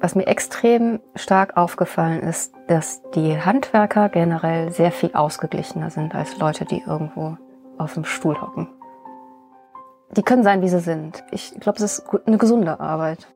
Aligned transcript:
Was 0.00 0.14
mir 0.14 0.26
extrem 0.26 1.00
stark 1.14 1.58
aufgefallen 1.58 2.20
ist, 2.20 2.54
dass 2.68 3.02
die 3.14 3.38
Handwerker 3.38 4.08
generell 4.08 4.72
sehr 4.72 4.92
viel 4.92 5.12
ausgeglichener 5.12 5.90
sind 5.90 6.14
als 6.14 6.38
Leute, 6.38 6.64
die 6.64 6.82
irgendwo 6.86 7.36
auf 7.76 7.94
dem 7.94 8.04
Stuhl 8.04 8.40
hocken. 8.40 8.68
Die 10.16 10.22
können 10.22 10.42
sein, 10.42 10.62
wie 10.62 10.68
sie 10.68 10.80
sind. 10.80 11.22
Ich 11.30 11.52
glaube, 11.60 11.76
es 11.76 11.98
ist 11.98 12.04
eine 12.26 12.38
gesunde 12.38 12.80
Arbeit. 12.80 13.28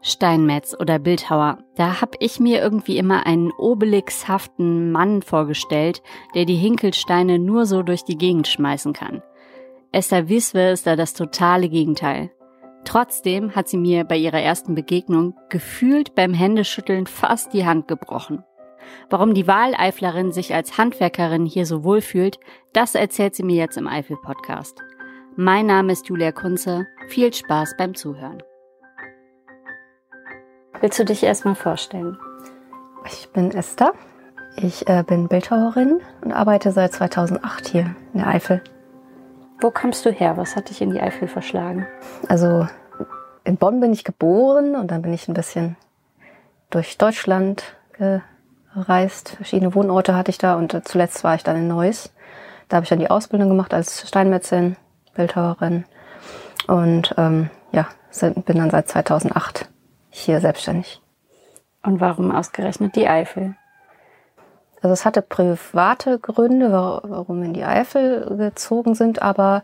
Steinmetz 0.00 0.76
oder 0.78 0.98
Bildhauer. 0.98 1.58
Da 1.76 2.00
hab 2.00 2.14
ich 2.20 2.38
mir 2.38 2.60
irgendwie 2.60 2.98
immer 2.98 3.26
einen 3.26 3.50
obelixhaften 3.52 4.92
Mann 4.92 5.22
vorgestellt, 5.22 6.02
der 6.34 6.44
die 6.44 6.56
Hinkelsteine 6.56 7.38
nur 7.38 7.66
so 7.66 7.82
durch 7.82 8.04
die 8.04 8.18
Gegend 8.18 8.46
schmeißen 8.46 8.92
kann. 8.92 9.22
Esther 9.92 10.28
Wiswe 10.28 10.70
ist 10.70 10.86
da 10.86 10.94
das 10.94 11.14
totale 11.14 11.68
Gegenteil. 11.68 12.30
Trotzdem 12.84 13.56
hat 13.56 13.68
sie 13.68 13.78
mir 13.78 14.04
bei 14.04 14.16
ihrer 14.16 14.40
ersten 14.40 14.74
Begegnung 14.74 15.34
gefühlt 15.48 16.14
beim 16.14 16.34
Händeschütteln 16.34 17.06
fast 17.06 17.52
die 17.52 17.66
Hand 17.66 17.88
gebrochen. 17.88 18.44
Warum 19.08 19.34
die 19.34 19.46
Wahleiflerin 19.46 20.32
sich 20.32 20.54
als 20.54 20.76
Handwerkerin 20.76 21.46
hier 21.46 21.66
so 21.66 21.84
wohlfühlt, 21.84 22.38
das 22.72 22.94
erzählt 22.94 23.34
sie 23.34 23.42
mir 23.42 23.56
jetzt 23.56 23.76
im 23.76 23.88
Eifel-Podcast. 23.88 24.80
Mein 25.36 25.66
Name 25.66 25.92
ist 25.92 26.08
Julia 26.08 26.32
Kunze. 26.32 26.86
Viel 27.08 27.32
Spaß 27.32 27.76
beim 27.76 27.94
Zuhören. 27.94 28.42
Willst 30.80 30.98
du 30.98 31.04
dich 31.04 31.22
erstmal 31.22 31.54
vorstellen? 31.54 32.18
Ich 33.06 33.30
bin 33.30 33.50
Esther. 33.50 33.94
Ich 34.56 34.86
äh, 34.86 35.02
bin 35.02 35.28
Bildhauerin 35.28 36.00
und 36.22 36.32
arbeite 36.32 36.70
seit 36.70 36.92
2008 36.92 37.66
hier 37.68 37.96
in 38.12 38.20
der 38.20 38.28
Eifel. 38.28 38.62
Wo 39.60 39.70
kommst 39.70 40.04
du 40.04 40.10
her? 40.10 40.36
Was 40.36 40.56
hat 40.56 40.70
dich 40.70 40.82
in 40.82 40.90
die 40.90 41.00
Eifel 41.00 41.28
verschlagen? 41.28 41.86
Also 42.28 42.66
in 43.44 43.56
Bonn 43.56 43.80
bin 43.80 43.92
ich 43.92 44.04
geboren 44.04 44.74
und 44.74 44.90
dann 44.90 45.02
bin 45.02 45.12
ich 45.12 45.28
ein 45.28 45.34
bisschen 45.34 45.76
durch 46.70 46.98
Deutschland 46.98 47.76
gereist. 47.92 49.30
Verschiedene 49.30 49.74
Wohnorte 49.74 50.16
hatte 50.16 50.30
ich 50.30 50.38
da 50.38 50.54
und 50.56 50.86
zuletzt 50.86 51.24
war 51.24 51.34
ich 51.34 51.44
dann 51.44 51.56
in 51.56 51.68
Neuss. 51.68 52.12
Da 52.68 52.76
habe 52.76 52.84
ich 52.84 52.90
dann 52.90 52.98
die 52.98 53.10
Ausbildung 53.10 53.48
gemacht 53.48 53.74
als 53.74 54.08
Steinmetzin, 54.08 54.76
Bildhauerin 55.14 55.84
und 56.66 57.14
ähm, 57.18 57.50
ja, 57.72 57.86
bin 58.20 58.58
dann 58.58 58.70
seit 58.70 58.88
2008 58.88 59.68
hier 60.10 60.40
selbstständig. 60.40 61.00
Und 61.82 62.00
warum 62.00 62.30
ausgerechnet 62.34 62.96
die 62.96 63.06
Eifel? 63.06 63.56
Also 64.84 64.92
es 64.92 65.06
hatte 65.06 65.22
private 65.22 66.18
Gründe, 66.18 66.70
warum 66.70 67.40
wir 67.40 67.46
in 67.46 67.54
die 67.54 67.64
Eifel 67.64 68.36
gezogen 68.36 68.94
sind, 68.94 69.22
aber 69.22 69.62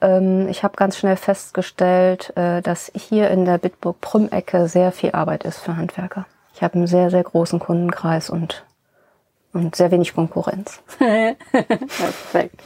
ähm, 0.00 0.46
ich 0.48 0.62
habe 0.62 0.76
ganz 0.76 0.96
schnell 0.96 1.16
festgestellt, 1.16 2.32
äh, 2.36 2.62
dass 2.62 2.92
hier 2.94 3.30
in 3.30 3.44
der 3.44 3.58
Bitburg-Prüm-Ecke 3.58 4.68
sehr 4.68 4.92
viel 4.92 5.10
Arbeit 5.10 5.42
ist 5.42 5.58
für 5.58 5.76
Handwerker. 5.76 6.24
Ich 6.54 6.62
habe 6.62 6.74
einen 6.74 6.86
sehr, 6.86 7.10
sehr 7.10 7.24
großen 7.24 7.58
Kundenkreis 7.58 8.30
und, 8.30 8.64
und 9.52 9.74
sehr 9.74 9.90
wenig 9.90 10.14
Konkurrenz. 10.14 10.80
Perfekt. 10.98 12.62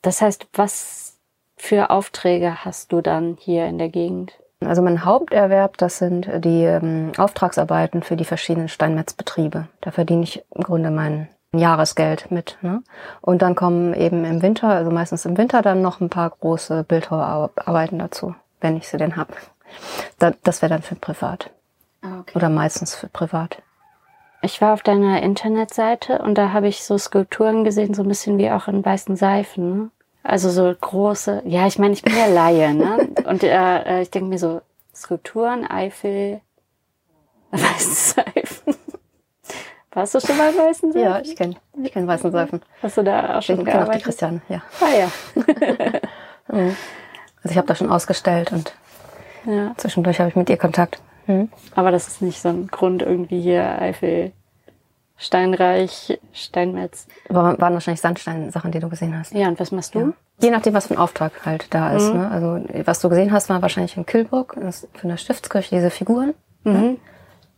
Das 0.00 0.22
heißt, 0.22 0.46
was 0.54 1.18
für 1.54 1.90
Aufträge 1.90 2.64
hast 2.64 2.92
du 2.92 3.02
dann 3.02 3.36
hier 3.38 3.66
in 3.66 3.76
der 3.76 3.90
Gegend? 3.90 4.32
Also 4.64 4.82
mein 4.82 5.04
Haupterwerb, 5.04 5.78
das 5.78 5.98
sind 5.98 6.28
die 6.44 6.64
ähm, 6.64 7.12
Auftragsarbeiten 7.16 8.02
für 8.02 8.16
die 8.16 8.26
verschiedenen 8.26 8.68
Steinmetzbetriebe. 8.68 9.68
Da 9.80 9.90
verdiene 9.90 10.22
ich 10.22 10.44
im 10.54 10.62
Grunde 10.62 10.90
mein 10.90 11.28
Jahresgeld 11.52 12.30
mit. 12.30 12.58
Ne? 12.60 12.82
Und 13.20 13.42
dann 13.42 13.54
kommen 13.54 13.94
eben 13.94 14.24
im 14.24 14.42
Winter, 14.42 14.68
also 14.68 14.90
meistens 14.90 15.24
im 15.24 15.38
Winter, 15.38 15.62
dann 15.62 15.82
noch 15.82 16.00
ein 16.00 16.10
paar 16.10 16.30
große 16.30 16.84
Bildhauerarbeiten 16.84 17.98
dazu, 17.98 18.34
wenn 18.60 18.76
ich 18.76 18.88
sie 18.88 18.98
denn 18.98 19.16
hab. 19.16 19.34
Da, 20.18 20.32
das 20.42 20.62
wäre 20.62 20.70
dann 20.70 20.82
für 20.82 20.94
privat. 20.94 21.50
Ah, 22.02 22.20
okay. 22.20 22.32
Oder 22.36 22.48
meistens 22.48 22.94
für 22.94 23.08
privat. 23.08 23.62
Ich 24.42 24.60
war 24.60 24.72
auf 24.72 24.82
deiner 24.82 25.22
Internetseite 25.22 26.18
und 26.18 26.36
da 26.36 26.52
habe 26.52 26.68
ich 26.68 26.82
so 26.82 26.96
Skulpturen 26.96 27.64
gesehen, 27.64 27.94
so 27.94 28.02
ein 28.02 28.08
bisschen 28.08 28.38
wie 28.38 28.50
auch 28.50 28.68
in 28.68 28.84
weißen 28.84 29.16
Seifen. 29.16 29.90
Also 30.22 30.50
so 30.50 30.74
große, 30.78 31.42
ja, 31.46 31.66
ich 31.66 31.78
meine, 31.78 31.94
ich 31.94 32.02
bin 32.02 32.14
ja 32.14 32.26
Laie, 32.26 32.74
ne? 32.74 33.08
Und 33.26 33.42
äh, 33.42 33.82
äh 33.82 34.02
ich 34.02 34.10
denke 34.10 34.28
mir 34.28 34.38
so, 34.38 34.60
Skulpturen, 34.94 35.66
Eifel, 35.66 36.40
weißen 37.50 37.94
Seifen. 37.94 38.74
Warst 39.92 40.14
du 40.14 40.20
schon 40.20 40.36
mal 40.36 40.54
weißen 40.56 40.92
Seifen? 40.92 41.08
Ja, 41.08 41.20
ich 41.20 41.34
kenne 41.34 41.56
ich 41.82 41.92
kenn 41.92 42.06
weißen 42.06 42.30
Seifen. 42.30 42.62
Hast 42.82 42.96
du 42.96 43.02
da 43.02 43.38
auch 43.38 43.42
schon 43.42 43.60
ich 43.60 43.64
gearbeitet? 43.64 43.88
Auch 43.88 43.98
die 43.98 44.04
Christiane, 44.04 44.42
ja. 44.48 44.62
Ah 44.80 44.94
ja. 44.94 45.10
Mhm. 46.52 46.74
also 47.44 47.50
ich 47.50 47.56
habe 47.58 47.68
da 47.68 47.76
schon 47.76 47.92
ausgestellt 47.92 48.50
und 48.50 48.74
ja. 49.46 49.72
zwischendurch 49.76 50.18
habe 50.18 50.30
ich 50.30 50.34
mit 50.34 50.50
ihr 50.50 50.56
Kontakt. 50.56 51.00
Mhm. 51.28 51.48
Aber 51.76 51.92
das 51.92 52.08
ist 52.08 52.22
nicht 52.22 52.42
so 52.42 52.48
ein 52.48 52.66
Grund 52.66 53.02
irgendwie 53.02 53.40
hier 53.40 53.80
Eifel 53.80 54.32
Steinreich, 55.20 56.18
Steinmetz. 56.32 57.06
Aber 57.28 57.60
waren 57.60 57.74
wahrscheinlich 57.74 58.00
Sandsteinsachen, 58.00 58.72
die 58.72 58.80
du 58.80 58.88
gesehen 58.88 59.16
hast. 59.16 59.32
Ja, 59.34 59.48
und 59.48 59.60
was 59.60 59.70
machst 59.70 59.94
du? 59.94 59.98
Ja. 60.00 60.12
Je 60.40 60.50
nachdem, 60.50 60.72
was 60.72 60.86
für 60.86 60.94
ein 60.94 60.98
Auftrag 60.98 61.44
halt 61.44 61.66
da 61.74 61.92
ist. 61.92 62.12
Mhm. 62.12 62.20
Ne? 62.20 62.30
Also 62.30 62.64
was 62.86 63.00
du 63.00 63.10
gesehen 63.10 63.30
hast, 63.30 63.50
war 63.50 63.60
wahrscheinlich 63.60 63.98
in 63.98 64.06
Kilburg, 64.06 64.56
für 64.94 65.04
eine 65.04 65.18
Stiftskirche, 65.18 65.76
diese 65.76 65.90
Figuren. 65.90 66.34
Mhm. 66.64 66.72
Ne? 66.72 66.96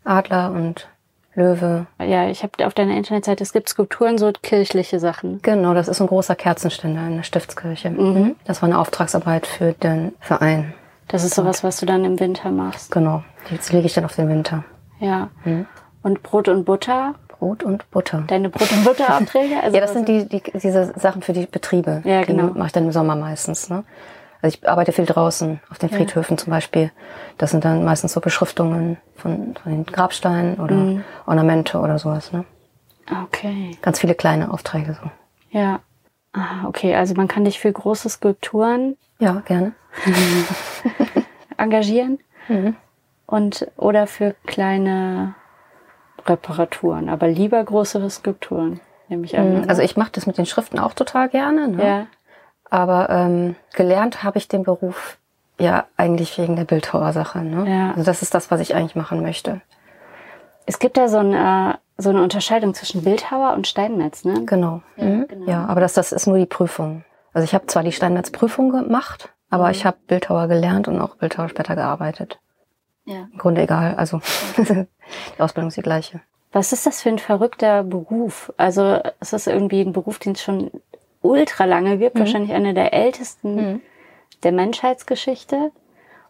Adler 0.05 0.51
und 0.51 0.89
Löwe. 1.35 1.87
Ja, 2.01 2.29
ich 2.29 2.43
habe 2.43 2.67
auf 2.67 2.75
deiner 2.75 2.97
Internetseite, 2.97 3.45
es 3.45 3.53
gibt 3.53 3.69
Skulpturen, 3.69 4.19
so 4.19 4.33
kirchliche 4.43 4.99
Sachen. 4.99 5.41
Genau, 5.43 5.73
das 5.73 5.87
ist 5.87 6.01
ein 6.01 6.09
großer 6.09 6.35
Kerzenständer 6.35 7.07
in 7.07 7.17
der 7.17 7.23
Stiftskirche. 7.23 7.91
Mhm. 7.91 8.35
Das 8.45 8.61
war 8.61 8.69
eine 8.69 8.79
Auftragsarbeit 8.79 9.47
für 9.47 9.73
den 9.73 10.13
Verein. 10.19 10.75
Das 11.07 11.23
ist 11.23 11.37
sowas, 11.37 11.63
was 11.63 11.79
du 11.79 11.87
dann 11.87 12.05
im 12.05 12.19
Winter 12.19 12.51
machst. 12.51 12.91
Genau, 12.91 13.23
jetzt 13.51 13.73
lege 13.73 13.87
ich 13.87 13.95
dann 13.95 14.05
auf 14.05 14.17
den 14.17 14.29
Winter. 14.29 14.65
Ja. 14.99 15.31
Mhm. 15.45 15.67
Und 16.03 16.23
Brot 16.25 16.49
und 16.49 16.65
Butter? 16.65 17.15
Brot 17.43 17.65
und 17.65 17.91
Butter. 17.91 18.23
Deine 18.29 18.51
Brot- 18.51 18.71
und 18.71 18.85
Butteraufträge? 18.85 19.61
Also 19.61 19.75
ja, 19.75 19.81
das 19.81 19.95
sind 19.95 20.07
die, 20.07 20.29
die, 20.29 20.41
diese 20.63 20.93
Sachen 20.97 21.23
für 21.23 21.33
die 21.33 21.47
Betriebe. 21.47 22.01
Ja, 22.05 22.23
genau. 22.23 22.51
Die 22.51 22.57
mache 22.57 22.67
ich 22.69 22.73
dann 22.73 22.85
im 22.85 22.93
Sommer 22.93 23.17
meistens. 23.17 23.69
Ne? 23.69 23.83
Also 24.41 24.57
ich 24.57 24.69
arbeite 24.69 24.93
viel 24.93 25.07
draußen, 25.07 25.59
auf 25.69 25.79
den 25.81 25.89
Friedhöfen 25.89 26.37
ja. 26.37 26.41
zum 26.45 26.53
Beispiel. 26.53 26.93
Das 27.39 27.51
sind 27.51 27.65
dann 27.65 27.83
meistens 27.83 28.13
so 28.13 28.21
Beschriftungen 28.21 28.97
von, 29.17 29.57
von 29.61 29.73
den 29.73 29.85
Grabsteinen 29.85 30.61
oder 30.61 30.77
mhm. 30.77 31.05
Ornamente 31.27 31.81
oder 31.81 31.99
sowas. 31.99 32.31
Ne? 32.31 32.45
Okay. 33.25 33.77
Ganz 33.83 33.99
viele 33.99 34.15
kleine 34.15 34.53
Aufträge 34.53 34.97
so. 35.03 35.11
Ja. 35.51 35.81
Ah, 36.33 36.69
okay, 36.69 36.95
also 36.95 37.15
man 37.15 37.27
kann 37.27 37.45
dich 37.45 37.59
für 37.59 37.73
große 37.73 38.09
Skulpturen. 38.09 38.97
Ja, 39.19 39.43
gerne. 39.47 39.73
engagieren. 41.57 42.21
Mhm. 42.47 42.77
Und 43.27 43.67
oder 43.77 44.07
für 44.07 44.37
kleine 44.47 45.35
Reparaturen, 46.27 47.09
aber 47.09 47.29
lieber 47.29 47.63
größere 47.63 48.11
Skulpturen, 48.11 48.81
nehme 49.09 49.25
ich 49.25 49.39
an. 49.39 49.63
Mhm. 49.63 49.69
Also 49.69 49.83
ich 49.83 49.97
mache 49.97 50.13
das 50.13 50.27
mit 50.27 50.39
den 50.39 50.47
Schriften 50.47 50.79
auch 50.79 50.95
total 50.95 51.29
gerne. 51.29 51.69
Ne? 51.69 51.87
Ja. 51.87 52.07
Aber 52.71 53.11
ähm, 53.11 53.57
gelernt 53.75 54.23
habe 54.23 54.39
ich 54.39 54.49
den 54.49 54.63
Beruf 54.63 55.19
ja 55.59 55.85
eigentlich 55.97 56.39
wegen 56.39 56.57
der 56.57 56.65
Bildhauersache. 56.65 57.41
Ne? 57.41 57.71
Ja. 57.71 57.91
Also 57.91 58.05
das 58.05 58.23
ist 58.23 58.35
das, 58.35 58.51
was 58.51 58.61
ich 58.61 58.75
eigentlich 58.75 58.97
machen 58.97 59.23
möchte. 59.23 59.61
Es 60.67 60.79
gibt 60.79 60.97
da 60.97 61.09
so, 61.09 61.19
ein, 61.19 61.35
äh, 61.35 61.75
so 61.99 62.11
eine 62.11 62.23
Unterscheidung 62.23 62.75
zwischen 62.75 63.03
Bildhauer 63.03 63.55
und 63.55 63.67
Steinmetz, 63.67 64.25
ne? 64.25 64.45
Genau. 64.47 64.83
Ja, 64.97 65.05
mhm. 65.05 65.27
genau. 65.29 65.51
ja 65.51 65.67
aber 65.67 65.81
das, 65.81 65.95
das 65.95 66.13
ist 66.13 66.27
nur 66.27 66.39
die 66.39 66.47
Prüfung. 66.47 67.05
Also 67.33 67.45
ich 67.45 67.55
habe 67.55 67.67
zwar 67.67 67.83
die 67.83 67.93
Steinmetzprüfung 67.93 68.71
gemacht, 68.71 69.31
aber 69.51 69.65
mhm. 69.65 69.71
ich 69.71 69.85
habe 69.85 69.97
Bildhauer 70.07 70.49
gelernt 70.49 70.89
und 70.89 71.01
auch 71.01 71.17
Bildhauer 71.17 71.49
später 71.49 71.75
gearbeitet. 71.75 72.39
Ja. 73.05 73.29
Im 73.33 73.39
Grunde 73.39 73.63
egal. 73.63 73.95
Also 73.97 74.21
die 74.59 75.41
Ausbildung 75.41 75.69
ist 75.69 75.77
die 75.77 75.83
gleiche. 75.83 76.21
Was 76.53 76.73
ist 76.73 76.87
das 76.87 77.03
für 77.03 77.09
ein 77.09 77.19
verrückter 77.19 77.83
Beruf? 77.83 78.53
Also 78.57 79.01
es 79.21 79.33
ist 79.33 79.47
irgendwie 79.47 79.81
ein 79.81 79.93
Beruf, 79.93 80.19
den 80.19 80.33
es 80.33 80.43
schon 80.43 80.71
ultra 81.23 81.65
lange 81.65 81.99
gibt, 81.99 82.15
mhm. 82.15 82.21
wahrscheinlich 82.21 82.53
einer 82.53 82.75
der 82.75 82.93
ältesten 82.93 83.55
mhm. 83.55 83.81
der 84.43 84.53
Menschheitsgeschichte. 84.53 85.73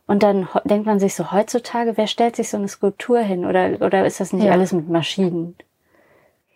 Und 0.07 0.23
dann 0.23 0.49
denkt 0.65 0.87
man 0.87 1.01
sich 1.01 1.15
so 1.15 1.33
heutzutage, 1.33 1.97
wer 1.97 2.07
stellt 2.07 2.37
sich 2.37 2.51
so 2.51 2.57
eine 2.57 2.69
Skulptur 2.69 3.21
hin? 3.21 3.47
Oder, 3.47 3.81
oder 3.81 4.05
ist 4.05 4.21
das 4.21 4.33
nicht 4.33 4.45
ja. 4.45 4.53
alles 4.53 4.73
mit 4.73 4.89
Maschinen? 4.89 5.57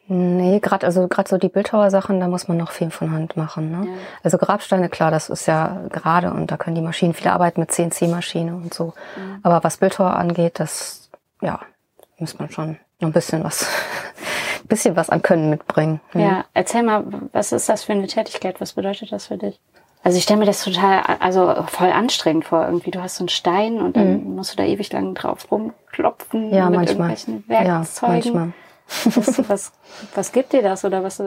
Nee, 0.08 0.60
gerade 0.60 0.86
also 0.86 1.08
gerade 1.08 1.28
so 1.28 1.36
die 1.36 1.48
Bildhauersachen, 1.48 2.20
da 2.20 2.28
muss 2.28 2.46
man 2.46 2.56
noch 2.56 2.70
viel 2.70 2.90
von 2.90 3.10
Hand 3.10 3.36
machen. 3.36 3.72
Ne? 3.72 3.86
Ja. 3.88 3.92
Also 4.22 4.38
Grabsteine, 4.38 4.88
klar, 4.88 5.10
das 5.10 5.28
ist 5.28 5.46
ja 5.46 5.80
gerade 5.90 6.32
und 6.32 6.50
da 6.50 6.56
können 6.56 6.76
die 6.76 6.82
Maschinen 6.82 7.14
viel 7.14 7.28
arbeiten 7.28 7.60
mit 7.60 7.72
CNC-Maschine 7.72 8.54
und 8.54 8.72
so. 8.72 8.94
Mhm. 9.16 9.40
Aber 9.42 9.64
was 9.64 9.78
Bildhauer 9.78 10.14
angeht, 10.14 10.60
das 10.60 11.10
ja 11.42 11.60
muss 12.18 12.38
man 12.38 12.50
schon 12.50 12.78
noch 13.00 13.08
ein 13.08 13.12
bisschen 13.12 13.44
was, 13.44 13.66
bisschen 14.64 14.96
was 14.96 15.10
an 15.10 15.22
Können 15.22 15.50
mitbringen. 15.50 16.00
Ne? 16.14 16.22
Ja, 16.22 16.44
erzähl 16.54 16.82
mal, 16.82 17.04
was 17.32 17.52
ist 17.52 17.68
das 17.68 17.84
für 17.84 17.92
eine 17.92 18.06
Tätigkeit? 18.06 18.60
Was 18.60 18.74
bedeutet 18.74 19.12
das 19.12 19.26
für 19.26 19.36
dich? 19.36 19.60
Also 20.02 20.18
ich 20.18 20.24
stelle 20.24 20.38
mir 20.38 20.46
das 20.46 20.62
total, 20.62 21.02
also 21.18 21.64
voll 21.66 21.90
anstrengend 21.90 22.44
vor. 22.44 22.64
Irgendwie, 22.64 22.92
du 22.92 23.02
hast 23.02 23.16
so 23.16 23.22
einen 23.22 23.28
Stein 23.28 23.80
und 23.80 23.96
dann 23.96 24.22
mhm. 24.22 24.36
musst 24.36 24.52
du 24.52 24.56
da 24.56 24.62
ewig 24.62 24.92
lang 24.92 25.14
drauf 25.14 25.50
rumklopfen 25.50 26.54
ja, 26.54 26.70
mit 26.70 26.78
manchmal. 26.78 27.10
irgendwelchen 27.10 27.48
Werkzeugen. 27.48 28.14
Ja, 28.14 28.30
manchmal. 28.32 28.52
Was, 29.04 29.48
was, 29.48 29.72
was 30.14 30.32
gibt 30.32 30.52
dir 30.52 30.62
das 30.62 30.84
oder 30.84 31.02
was, 31.02 31.22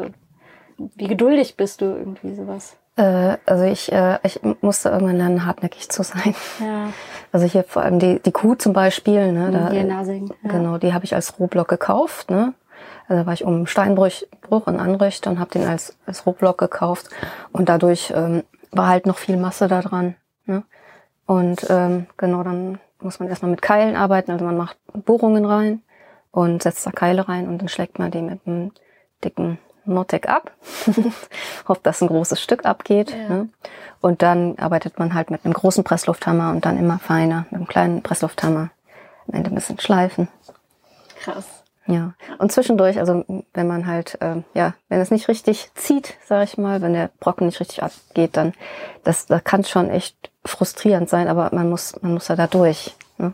wie 0.78 1.08
geduldig 1.08 1.58
bist 1.58 1.82
du 1.82 1.86
irgendwie 1.86 2.34
sowas? 2.36 2.78
Äh, 2.96 3.38
also 3.46 3.64
ich, 3.64 3.92
äh, 3.92 4.20
ich 4.24 4.40
musste 4.62 4.90
irgendwann 4.90 5.18
lernen, 5.18 5.46
hartnäckig 5.46 5.90
zu 5.90 6.04
sein. 6.04 6.36
Ja. 6.60 6.90
Also 7.32 7.46
hier 7.46 7.64
vor 7.64 7.84
allem 7.84 8.00
die, 8.00 8.20
die 8.20 8.32
Kuh 8.32 8.56
zum 8.56 8.74
Beispiel, 8.74 9.32
ne, 9.32 9.52
da, 9.52 9.70
Hier 9.70 9.82
in 9.82 9.92
Asing. 9.92 10.34
Ja. 10.44 10.52
genau, 10.52 10.78
die 10.78 10.94
habe 10.94 11.06
ich 11.06 11.16
als 11.16 11.40
Rohblock 11.40 11.68
gekauft, 11.68 12.30
ne. 12.30 12.54
Also 13.08 13.22
da 13.22 13.26
war 13.26 13.34
ich 13.34 13.44
um 13.44 13.68
Steinbruch 13.68 14.10
Bruch 14.42 14.68
und 14.68 14.80
Anrichter 14.80 15.32
und 15.32 15.40
habe 15.40 15.52
den 15.52 15.68
als, 15.68 15.98
als 16.06 16.26
Rohblock 16.26 16.58
gekauft 16.58 17.10
und 17.52 17.70
dadurch 17.70 18.14
ähm, 18.16 18.44
war 18.72 18.88
halt 18.88 19.06
noch 19.06 19.18
viel 19.18 19.38
Masse 19.38 19.68
da 19.68 19.82
dran. 19.82 20.16
Ne? 20.46 20.64
Und 21.26 21.66
ähm, 21.70 22.08
genau, 22.18 22.44
dann 22.44 22.80
muss 23.00 23.20
man 23.20 23.30
erstmal 23.30 23.52
mit 23.52 23.62
Keilen 23.62 23.96
arbeiten, 23.96 24.32
also 24.32 24.46
man 24.46 24.58
macht 24.58 24.78
Bohrungen 24.94 25.46
rein 25.46 25.82
und 26.32 26.64
setzt 26.64 26.86
da 26.86 26.92
Keile 26.92 27.28
rein 27.28 27.48
und 27.48 27.60
dann 27.60 27.70
schlägt 27.70 28.00
man 28.00 28.12
die 28.12 28.22
mit 28.22 28.42
einem 28.46 28.72
dicken 29.24 29.60
Motec 29.86 30.30
ab. 30.30 30.52
Hofft, 31.68 31.86
dass 31.86 32.02
ein 32.02 32.08
großes 32.08 32.42
Stück 32.42 32.66
abgeht. 32.66 33.12
Ja. 33.12 33.30
Ne? 33.30 33.50
Und 34.02 34.22
dann 34.22 34.58
arbeitet 34.58 35.00
man 35.00 35.14
halt 35.14 35.32
mit 35.32 35.44
einem 35.44 35.54
großen 35.54 35.84
Presslufthammer 35.84 36.52
und 36.52 36.66
dann 36.66 36.78
immer 36.78 37.00
feiner 37.00 37.46
mit 37.50 37.56
einem 37.56 37.68
kleinen 37.68 38.04
Presslufthammer. 38.04 38.70
Am 39.28 39.34
Ende 39.34 39.50
ein 39.50 39.56
bisschen 39.56 39.80
schleifen. 39.80 40.28
Krass. 41.20 41.46
Ja. 41.90 42.14
Und 42.38 42.52
zwischendurch, 42.52 43.00
also 43.00 43.26
wenn 43.54 43.68
man 43.68 43.88
halt, 43.88 44.18
ähm, 44.22 44.44
ja, 44.54 44.76
wenn 44.90 45.02
es 45.02 45.10
nicht 45.10 45.28
richtig 45.28 45.72
zieht, 45.74 46.16
sag 46.24 46.44
ich 46.44 46.58
mal, 46.58 46.82
wenn 46.82 46.94
der 46.94 47.10
Brocken 47.20 47.48
nicht 47.48 47.60
richtig 47.60 47.82
abgeht, 47.82 48.38
dann 48.38 48.54
das, 49.04 49.26
das 49.26 49.44
kann 49.44 49.64
schon 49.64 49.90
echt 49.90 50.32
frustrierend 50.46 51.10
sein, 51.10 51.28
aber 51.28 51.50
man 51.52 51.68
muss, 51.68 52.00
man 52.02 52.14
muss 52.14 52.28
ja 52.28 52.36
da 52.36 52.46
durch. 52.46 52.96
Ne? 53.18 53.34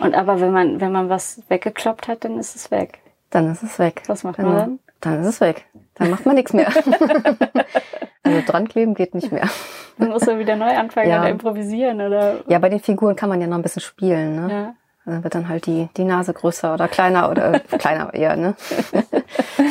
Und 0.00 0.14
aber 0.14 0.40
wenn 0.40 0.52
man, 0.52 0.80
wenn 0.80 0.92
man 0.92 1.08
was 1.08 1.42
weggekloppt 1.48 2.08
hat, 2.08 2.24
dann 2.24 2.38
ist 2.38 2.56
es 2.56 2.70
weg. 2.70 3.00
Dann 3.30 3.50
ist 3.50 3.62
es 3.62 3.78
weg. 3.78 4.02
Was 4.06 4.24
macht 4.24 4.36
Genau. 4.36 4.48
man 4.50 4.58
dann? 4.58 4.78
Dann 5.00 5.20
ist 5.22 5.26
es 5.28 5.40
weg. 5.40 5.66
Dann 5.96 6.10
macht 6.10 6.24
man 6.26 6.34
nichts 6.34 6.52
mehr. 6.52 6.68
also 8.22 8.40
dran 8.46 8.68
kleben 8.68 8.94
geht 8.94 9.14
nicht 9.14 9.32
mehr. 9.32 9.48
Man 9.96 10.08
muss 10.10 10.26
man 10.26 10.40
wieder 10.40 10.56
neu 10.56 10.76
anfangen 10.76 11.08
Ja. 11.08 11.20
oder 11.20 11.28
improvisieren 11.30 12.00
oder. 12.00 12.40
Ja, 12.48 12.58
bei 12.58 12.68
den 12.68 12.80
Figuren 12.80 13.14
kann 13.14 13.28
man 13.28 13.40
ja 13.40 13.46
noch 13.46 13.54
ein 13.56 13.62
bisschen 13.62 13.82
spielen, 13.82 14.34
ne? 14.34 14.52
Ja. 14.52 14.74
Dann 15.04 15.22
wird 15.22 15.36
dann 15.36 15.48
halt 15.48 15.66
die, 15.66 15.88
die 15.96 16.02
Nase 16.02 16.32
größer 16.34 16.74
oder 16.74 16.88
kleiner 16.88 17.30
oder 17.30 17.60
kleiner 17.78 18.12
eher, 18.12 18.34
ne? 18.36 18.56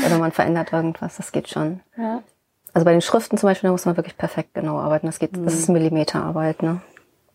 oder 0.06 0.18
man 0.20 0.32
verändert 0.32 0.72
irgendwas, 0.72 1.18
das 1.18 1.32
geht 1.34 1.50
schon. 1.50 1.82
ja. 1.98 2.22
Also 2.76 2.86
bei 2.86 2.92
den 2.94 3.02
Schriften 3.02 3.38
zum 3.38 3.50
Beispiel, 3.50 3.68
da 3.68 3.72
muss 3.74 3.86
man 3.86 3.98
wirklich 3.98 4.18
perfekt 4.18 4.54
genau 4.54 4.80
arbeiten. 4.80 5.06
Das 5.08 5.20
geht, 5.20 5.32
das 5.36 5.54
ist 5.56 5.68
Millimeterarbeit, 5.70 6.64
ne? 6.64 6.80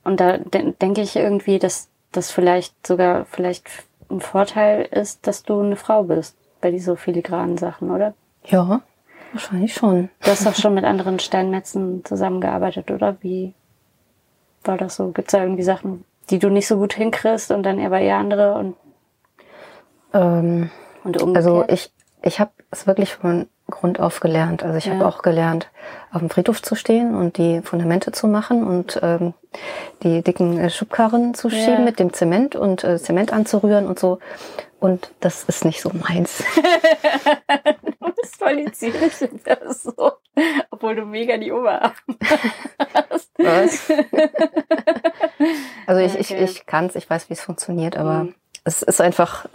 Und 0.03 0.19
da 0.19 0.39
de 0.39 0.73
denke 0.81 1.01
ich 1.03 1.15
irgendwie, 1.15 1.59
dass 1.59 1.89
das 2.13 2.31
vielleicht 2.31 2.87
sogar 2.87 3.25
vielleicht 3.27 3.67
ein 4.11 4.21
Vorteil 4.21 4.83
ist, 4.83 5.27
dass 5.27 5.43
du 5.43 5.61
eine 5.61 5.77
Frau 5.77 6.05
bist 6.05 6.37
bei 6.61 6.71
diesen 6.71 6.87
so 6.87 6.97
filigranen 6.97 7.59
Sachen, 7.59 7.91
oder? 7.91 8.15
Ja, 8.45 8.81
wahrscheinlich 9.33 9.75
schon. 9.75 10.09
Du 10.23 10.31
hast 10.31 10.47
doch 10.47 10.55
schon 10.55 10.75
mit 10.75 10.85
anderen 10.85 11.19
Steinmetzen 11.19 12.05
zusammengearbeitet, 12.05 12.91
oder? 12.91 13.17
Wie 13.21 13.55
war 14.65 14.77
das 14.79 14.97
so? 14.97 15.09
Gibt 15.13 15.29
es 15.29 15.33
da 15.33 15.43
irgendwie 15.43 15.63
Sachen, 15.63 16.05
die 16.31 16.39
du 16.39 16.49
nicht 16.49 16.67
so 16.67 16.79
gut 16.79 16.95
hinkriegst 16.95 17.51
und 17.51 17.63
dann 17.63 17.85
aber 17.85 18.01
eher 18.01 18.17
andere 18.17 18.55
und, 18.55 18.77
Ähm, 20.15 20.71
und 21.05 21.21
umgekehrt? 21.21 21.37
also 21.37 21.65
ich, 21.69 21.93
ich 22.23 22.41
habe 22.41 22.51
es 22.71 22.87
wirklich 22.87 23.15
von 23.15 23.47
Grund 23.71 24.01
auf 24.01 24.21
gelernt. 24.21 24.63
Also 24.63 24.77
ich 24.79 24.87
Ja. 24.87 24.95
habe 24.95 25.07
auch 25.07 25.23
gelernt, 25.23 25.69
auf 26.13 26.21
dem 26.21 26.31
Friedhof 26.31 26.63
zu 26.63 26.75
stehen 26.75 27.15
und 27.15 27.37
die 27.37 27.61
Fundamente 27.63 28.13
zu 28.13 28.27
machen 28.27 28.67
und 28.67 28.99
ähm, 29.03 29.35
die 30.03 30.23
dicken 30.23 30.59
äh, 30.59 30.71
Schubkarren 30.71 31.35
zu 31.35 31.49
Ja. 31.49 31.55
schieben 31.65 31.85
mit 31.85 31.99
dem 31.99 32.13
Zement 32.13 32.57
und 32.57 32.83
äh, 32.85 32.99
Zement 32.99 33.33
anzurühren 33.33 33.87
und 33.87 33.99
so. 33.99 34.19
Und 34.81 35.11
das 35.21 35.45
ist 35.45 35.65
nicht 35.65 35.81
so 35.81 35.91
meins. 35.93 36.43
Du 38.01 38.15
bist 38.23 38.37
voll 38.37 38.57
die 38.57 38.73
Zierliche, 38.73 39.29
so. 39.71 40.13
Obwohl 40.71 40.95
du 40.97 41.05
mega 41.05 41.37
die 41.37 41.53
Oberarme 41.53 41.93
hast. 43.11 43.31
Was? 43.39 43.91
Also 45.87 46.01
ich, 46.01 46.19
ich, 46.19 46.31
Okay. 46.33 46.45
ich 46.45 46.67
kann 46.67 46.87
es, 46.87 46.95
ich 46.97 47.09
weiß, 47.09 47.29
wie 47.29 47.35
es 47.35 47.41
funktioniert, 47.41 47.97
aber 47.97 48.25
Mhm. 48.25 48.35
es 48.65 48.83
ist 48.83 49.01
einfach, 49.01 49.47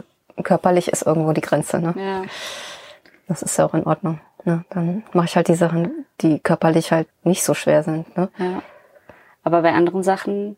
körperlich 0.44 0.88
ist 0.90 1.04
irgendwo 1.06 1.32
die 1.34 1.42
Grenze. 1.42 1.80
Ne? 1.80 1.94
Ja. 1.98 2.22
Das 3.28 3.42
ist 3.42 3.58
ja 3.58 3.66
auch 3.66 3.74
in 3.74 3.86
Ordnung. 3.86 4.20
Ne? 4.46 4.66
Dann 4.70 5.04
mache 5.14 5.26
ich 5.26 5.36
halt 5.36 5.48
die 5.48 5.56
Sachen, 5.56 6.06
die 6.22 6.40
körperlich 6.40 6.92
halt 6.92 7.08
nicht 7.24 7.44
so 7.44 7.54
schwer 7.54 7.84
sind. 7.84 8.16
Ne? 8.18 8.30
ja. 8.38 8.62
Aber 9.44 9.62
bei 9.62 9.74
anderen 9.74 10.04
Sachen 10.04 10.56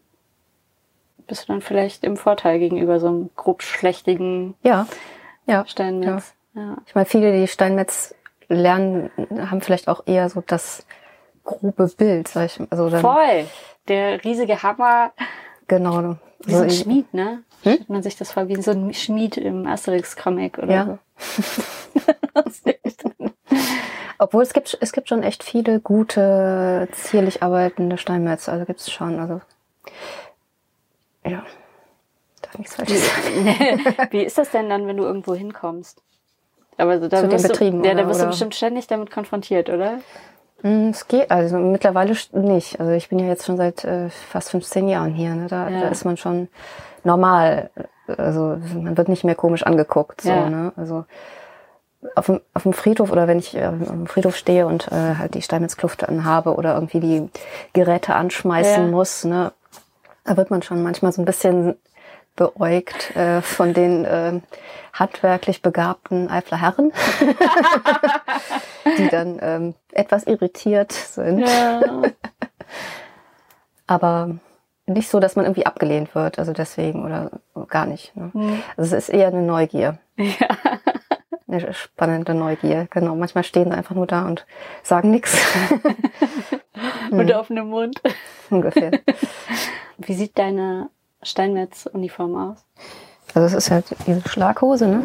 bist 1.28 1.44
du 1.48 1.54
dann 1.54 1.62
vielleicht 1.62 2.04
im 2.04 2.18
Vorteil 2.18 2.60
gegenüber 2.60 3.00
so 3.00 3.08
einem 3.08 3.30
grob 3.36 3.64
schlechtigen 3.64 4.54
Ja, 4.62 4.88
ja. 5.48 5.66
Steinmetz. 5.66 6.34
Ja. 6.54 6.78
Ich 6.86 6.94
meine, 6.96 7.06
viele, 7.06 7.32
die 7.40 7.48
Steinmetz 7.48 8.14
lernen, 8.48 9.10
haben 9.50 9.62
vielleicht 9.62 9.88
auch 9.88 10.04
eher 10.06 10.30
so 10.30 10.42
das 10.46 10.86
grobe 11.44 11.88
Bild, 11.98 12.28
sag 12.28 12.46
ich. 12.46 12.60
Also 12.70 12.90
dann, 12.90 13.02
Voll. 13.02 13.46
Der 13.88 14.24
riesige 14.24 14.62
Hammer. 14.64 15.12
Genau. 15.68 16.16
Wie 16.46 16.54
so 16.54 16.62
ein 16.62 16.70
ich- 16.70 16.80
Schmied, 16.80 17.12
ne? 17.14 17.44
Stellt 17.74 17.90
man 17.90 18.04
sich 18.04 18.16
das 18.16 18.32
vor, 18.32 18.48
wie 18.48 18.62
so 18.62 18.72
ein 18.72 18.94
Schmied 18.94 19.38
im 19.38 19.66
Asterix-Comic 19.66 20.58
oder 20.60 20.74
Ja. 20.74 20.86
so. 20.86 20.98
Obwohl 24.18 24.44
es 24.44 24.54
gibt, 24.54 24.78
es 24.80 24.92
gibt 24.94 25.10
schon 25.10 25.24
echt 25.24 25.44
viele 25.44 25.80
gute, 25.80 26.88
zierlich 26.94 27.44
arbeitende 27.44 27.98
Steinmetz. 27.98 28.48
Also 28.48 28.66
gibt's 28.66 28.90
schon. 28.92 29.20
Also 29.20 29.42
ja, 31.26 31.44
darf 32.42 32.58
nichts 32.58 32.76
falsches 32.76 33.06
sagen. 33.06 33.46
Wie 34.12 34.24
ist 34.24 34.38
das 34.38 34.52
denn 34.52 34.70
dann, 34.70 34.88
wenn 34.88 34.98
du 34.98 35.04
irgendwo 35.04 35.36
hinkommst? 35.36 36.02
Aber 36.78 37.00
so, 37.00 37.08
da 37.08 37.22
Zu 37.22 37.28
den 37.30 37.42
Betrieben, 37.42 37.82
du, 37.84 37.90
ja, 37.90 37.96
da 37.96 38.02
oder- 38.02 38.10
wirst 38.10 38.22
du 38.22 38.28
bestimmt 38.28 38.56
ständig 38.56 38.88
damit 38.88 39.12
konfrontiert, 39.12 39.70
oder? 39.70 40.00
Mm, 40.62 40.90
Es 40.90 41.08
geht, 41.08 41.32
also 41.32 41.58
mittlerweile 41.58 42.16
nicht. 42.34 42.80
Also 42.80 42.92
ich 42.94 43.10
bin 43.10 43.20
ja 43.20 43.28
jetzt 43.28 43.46
schon 43.46 43.58
seit 43.58 43.84
äh, 43.84 44.10
fast 44.10 44.52
15 44.52 44.88
Jahren 44.88 45.14
hier. 45.14 45.36
Ne? 45.36 45.48
Da, 45.48 45.70
Ja. 45.70 45.82
da 45.82 45.88
ist 45.90 46.06
man 46.06 46.16
schon 46.18 46.48
normal. 47.06 47.70
Also 48.18 48.58
man 48.74 48.98
wird 48.98 49.10
nicht 49.10 49.24
mehr 49.24 49.36
komisch 49.36 49.64
angeguckt. 49.64 50.22
So, 50.22 50.30
Ja. 50.30 50.50
ne? 50.50 50.74
Also 50.76 51.06
auf 52.16 52.28
dem, 52.28 52.42
auf 52.54 52.64
dem 52.64 52.74
Friedhof 52.74 53.12
oder 53.12 53.28
wenn 53.28 53.40
ich 53.40 53.56
äh, 53.56 53.64
am 53.64 54.06
Friedhof 54.06 54.36
stehe 54.36 54.68
und 54.68 54.88
äh, 54.92 55.16
halt 55.18 55.34
die 55.34 55.42
Steinmetzklufte 55.42 56.08
anhabe 56.08 56.54
oder 56.56 56.76
irgendwie 56.76 57.00
die 57.00 57.30
Geräte 57.74 58.14
anschmeißen 58.16 58.86
Ja. 58.86 58.92
muss, 58.92 59.24
ne? 59.24 59.52
da 60.24 60.38
wird 60.38 60.52
man 60.52 60.62
schon 60.62 60.84
manchmal 60.84 61.12
so 61.12 61.22
ein 61.22 61.26
bisschen 61.26 61.76
beäugt 62.36 63.16
äh, 63.16 63.42
von 63.42 63.74
den 63.74 64.06
äh, 64.06 64.40
handwerklich 64.94 65.62
begabten 65.62 66.30
Eifler 66.30 66.62
Herren, 66.62 66.92
die 68.98 69.08
dann 69.08 69.40
ähm, 69.42 69.74
etwas 69.94 70.26
irritiert 70.26 70.92
sind. 70.92 71.40
Ja. 71.40 71.82
Aber 73.88 74.36
nicht 74.88 75.10
so, 75.10 75.20
dass 75.20 75.36
man 75.36 75.46
irgendwie 75.46 75.66
abgelehnt 75.66 76.14
wird, 76.16 76.38
also 76.40 76.54
deswegen 76.54 77.06
oder 77.06 77.32
gar 77.68 77.86
nicht. 77.86 78.16
Ne? 78.16 78.30
Hm. 78.34 78.64
Also 78.78 78.96
es 78.96 79.08
ist 79.08 79.10
eher 79.10 79.28
eine 79.28 79.42
Neugier. 79.42 79.98
Eine 81.48 81.74
spannende 81.76 82.34
Neugier, 82.34 82.88
genau. 82.90 83.16
Manchmal 83.16 83.44
stehen 83.44 83.70
sie 83.70 83.78
einfach 83.78 83.94
nur 83.94 84.08
da 84.08 84.26
und 84.26 84.48
sagen 84.82 85.12
nichts. 85.12 85.38
Mit 87.12 87.32
offenem 87.32 87.70
Mund. 87.70 88.02
Ungefähr. 88.50 88.92
Wie 90.00 90.16
sieht 90.16 90.40
deine 90.40 90.90
Steinmetz-Uniform 91.22 92.36
aus? 92.36 92.66
Also 93.36 93.46
es 93.46 93.54
ist 93.54 93.72
halt 93.72 93.86
diese 94.08 94.28
Schlaghose, 94.28 94.88
ne? 94.88 95.04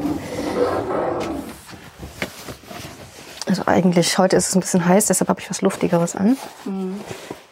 Also 3.46 3.62
eigentlich, 3.66 4.16
heute 4.16 4.36
ist 4.36 4.48
es 4.48 4.54
ein 4.54 4.60
bisschen 4.60 4.86
heiß, 4.86 5.06
deshalb 5.06 5.28
habe 5.28 5.40
ich 5.40 5.50
was 5.50 5.60
Luftigeres 5.60 6.16
an. 6.16 6.38
Mhm. 6.64 7.00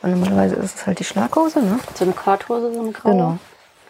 Und 0.03 0.11
normalerweise 0.11 0.55
ist 0.57 0.77
es 0.77 0.87
halt 0.87 0.99
die 1.01 1.05
Schlaghose, 1.05 1.61
ne? 1.61 1.79
So 1.95 2.05
eine 2.05 2.15
Korthose, 2.15 2.73
so 2.73 2.81
eine 2.81 2.93
graue? 2.93 3.13
Genau. 3.13 3.31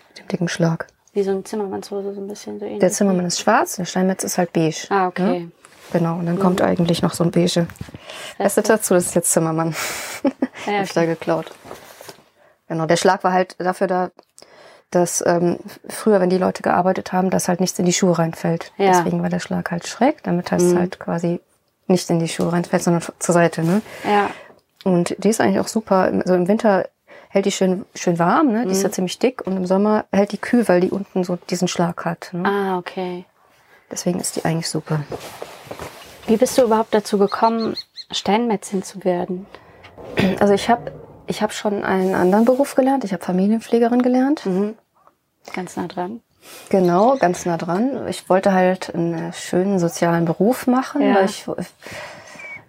Mit 0.08 0.18
dem 0.18 0.28
dicken 0.28 0.48
Schlag. 0.48 0.86
Wie 1.12 1.22
so 1.22 1.30
eine 1.30 1.44
Zimmermannshose, 1.44 2.14
so 2.14 2.20
ein 2.20 2.28
bisschen 2.28 2.58
so 2.58 2.64
ähnlich. 2.64 2.80
Der 2.80 2.90
Zimmermann 2.90 3.26
ist 3.26 3.40
schwarz, 3.40 3.76
der 3.76 3.84
Steinmetz 3.84 4.24
ist 4.24 4.38
halt 4.38 4.52
beige. 4.52 4.86
Ah, 4.90 5.08
okay. 5.08 5.40
Ne? 5.40 5.52
Genau, 5.92 6.16
und 6.18 6.26
dann 6.26 6.38
kommt 6.38 6.60
eigentlich 6.60 7.02
noch 7.02 7.14
so 7.14 7.24
ein 7.24 7.30
beige. 7.30 7.66
Erste 8.38 8.62
dazu, 8.62 8.94
das 8.94 9.06
ist 9.06 9.14
jetzt 9.14 9.32
Zimmermann. 9.32 9.74
Ja, 10.66 10.78
Hab 10.78 10.84
ich 10.84 10.92
da 10.92 11.06
geklaut. 11.06 11.46
Genau, 12.66 12.86
der 12.86 12.96
Schlag 12.96 13.22
war 13.22 13.32
halt 13.32 13.54
dafür 13.58 13.86
da, 13.86 14.10
dass 14.90 15.24
ähm, 15.24 15.58
früher, 15.88 16.20
wenn 16.20 16.30
die 16.30 16.36
Leute 16.36 16.62
gearbeitet 16.62 17.12
haben, 17.12 17.30
dass 17.30 17.48
halt 17.48 17.60
nichts 17.60 17.78
in 17.78 17.84
die 17.84 17.92
Schuhe 17.92 18.18
reinfällt. 18.18 18.72
Ja. 18.76 18.90
Deswegen 18.90 19.22
war 19.22 19.30
der 19.30 19.38
Schlag 19.38 19.70
halt 19.70 19.86
schräg, 19.86 20.22
damit 20.24 20.50
es 20.52 20.74
halt 20.74 20.98
quasi 20.98 21.40
nicht 21.86 22.10
in 22.10 22.18
die 22.18 22.28
Schuhe 22.28 22.52
reinfällt, 22.52 22.82
sondern 22.82 23.02
zur 23.18 23.32
Seite. 23.32 23.62
Ne? 23.62 23.82
Ja. 24.04 24.30
Und 24.84 25.16
die 25.22 25.28
ist 25.28 25.40
eigentlich 25.40 25.60
auch 25.60 25.68
super. 25.68 26.10
Also 26.12 26.34
im 26.34 26.48
Winter 26.48 26.88
hält 27.30 27.44
die 27.46 27.52
schön, 27.52 27.84
schön 27.94 28.18
warm, 28.18 28.52
ne? 28.52 28.64
die 28.64 28.72
ist 28.72 28.82
ja 28.82 28.90
ziemlich 28.90 29.18
dick. 29.18 29.46
Und 29.46 29.56
im 29.56 29.66
Sommer 29.66 30.04
hält 30.12 30.32
die 30.32 30.38
kühl, 30.38 30.66
weil 30.68 30.80
die 30.80 30.90
unten 30.90 31.24
so 31.24 31.36
diesen 31.50 31.68
Schlag 31.68 32.04
hat. 32.04 32.30
Ne? 32.32 32.44
Ah, 32.48 32.78
okay. 32.78 33.24
Deswegen 33.90 34.20
ist 34.20 34.36
die 34.36 34.44
eigentlich 34.44 34.68
super. 34.68 35.00
Wie 36.26 36.36
bist 36.36 36.56
du 36.58 36.62
überhaupt 36.62 36.94
dazu 36.94 37.18
gekommen, 37.18 37.74
Steinmetzin 38.10 38.82
zu 38.82 39.04
werden? 39.04 39.46
Also 40.40 40.54
ich 40.54 40.68
habe 40.68 40.92
ich 41.26 41.42
hab 41.42 41.52
schon 41.52 41.84
einen 41.84 42.14
anderen 42.14 42.44
Beruf 42.44 42.74
gelernt. 42.74 43.04
Ich 43.04 43.12
habe 43.12 43.24
Familienpflegerin 43.24 44.02
gelernt. 44.02 44.42
Ganz 45.54 45.76
nah 45.76 45.86
dran. 45.86 46.20
Genau, 46.70 47.16
ganz 47.18 47.44
nah 47.46 47.56
dran. 47.56 48.06
Ich 48.08 48.28
wollte 48.30 48.52
halt 48.52 48.94
einen 48.94 49.32
schönen 49.32 49.78
sozialen 49.78 50.24
Beruf 50.24 50.66
machen, 50.66 51.02
Ja. 51.02 51.16
weil 51.16 51.24
ich 51.26 51.46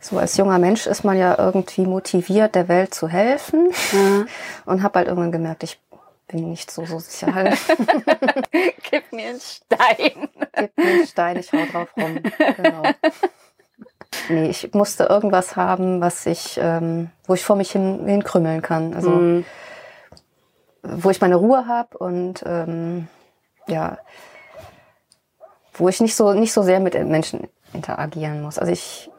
so 0.02 0.18
als 0.18 0.38
junger 0.38 0.60
Mensch 0.60 0.88
ist 0.88 1.04
man 1.04 1.18
ja 1.18 1.38
irgendwie 1.38 1.86
motiviert, 1.86 2.56
der 2.56 2.68
Welt 2.68 2.94
zu 2.94 3.08
helfen. 3.08 3.70
Ja. 3.92 4.26
Und 4.66 4.84
habe 4.84 5.00
halt 5.00 5.08
irgendwann 5.08 5.32
gemerkt, 5.32 5.64
ich 5.64 5.80
bin 6.28 6.50
nicht 6.50 6.72
so 6.72 6.86
sozial. 6.86 7.54
Gib 8.92 9.12
mir 9.12 9.30
einen 9.30 9.40
Stein. 9.40 10.30
Gib 10.56 10.78
mir 10.78 10.86
einen 10.86 11.08
Stein, 11.08 11.38
ich 11.38 11.52
hau 11.52 11.66
drauf 11.72 11.90
rum. 11.98 12.20
Genau. 12.58 12.84
Nee, 14.30 14.50
ich 14.50 14.74
musste 14.74 15.06
irgendwas 15.06 15.56
haben, 15.56 16.02
was 16.02 16.26
ich, 16.26 16.60
ähm, 16.62 17.10
wo 17.26 17.34
ich 17.34 17.44
vor 17.44 17.56
mich 17.56 17.72
hin, 17.72 18.06
hinkrümmeln 18.06 18.62
kann. 18.62 18.94
Also 18.94 19.10
Mhm. 19.10 19.46
wo 20.84 21.10
ich 21.10 21.20
meine 21.22 21.36
Ruhe 21.36 21.68
habe 21.68 21.98
und 21.98 22.44
ähm, 22.46 23.08
ja, 23.68 23.98
wo 25.74 25.90
ich 25.90 26.00
nicht 26.02 26.16
so 26.16 26.34
nicht 26.34 26.54
so 26.54 26.62
sehr 26.64 26.80
mit 26.80 26.94
Menschen 27.06 27.48
interagieren 27.74 28.42
muss. 28.42 28.58
Also 28.60 28.72
ich 28.72 29.10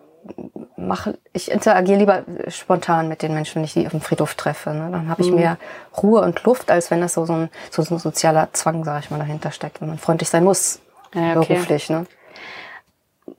mache, 0.86 1.18
ich 1.32 1.50
interagiere 1.50 1.98
lieber 1.98 2.22
spontan 2.48 3.08
mit 3.08 3.22
den 3.22 3.34
Menschen, 3.34 3.56
wenn 3.56 3.64
ich 3.64 3.74
die 3.74 3.86
auf 3.86 3.92
dem 3.92 4.00
Friedhof 4.00 4.34
treffe. 4.34 4.70
Ne? 4.70 4.88
Dann 4.90 5.08
habe 5.08 5.22
ich 5.22 5.30
Mhm. 5.30 5.36
mehr 5.36 5.56
Ruhe 6.02 6.20
und 6.22 6.42
Luft, 6.44 6.70
als 6.70 6.90
wenn 6.90 7.00
das 7.00 7.14
so, 7.14 7.24
so, 7.26 7.34
ein, 7.34 7.50
so, 7.70 7.82
so 7.82 7.94
ein 7.94 7.98
sozialer 7.98 8.48
Zwang, 8.52 8.84
sage 8.84 9.00
ich 9.04 9.10
mal, 9.10 9.18
dahinter 9.18 9.50
steckt, 9.50 9.80
wenn 9.80 9.88
man 9.88 9.98
freundlich 9.98 10.28
sein 10.28 10.44
muss, 10.44 10.80
Ja, 11.14 11.36
okay. 11.36 11.54
beruflich. 11.54 11.90
Ne? 11.90 12.06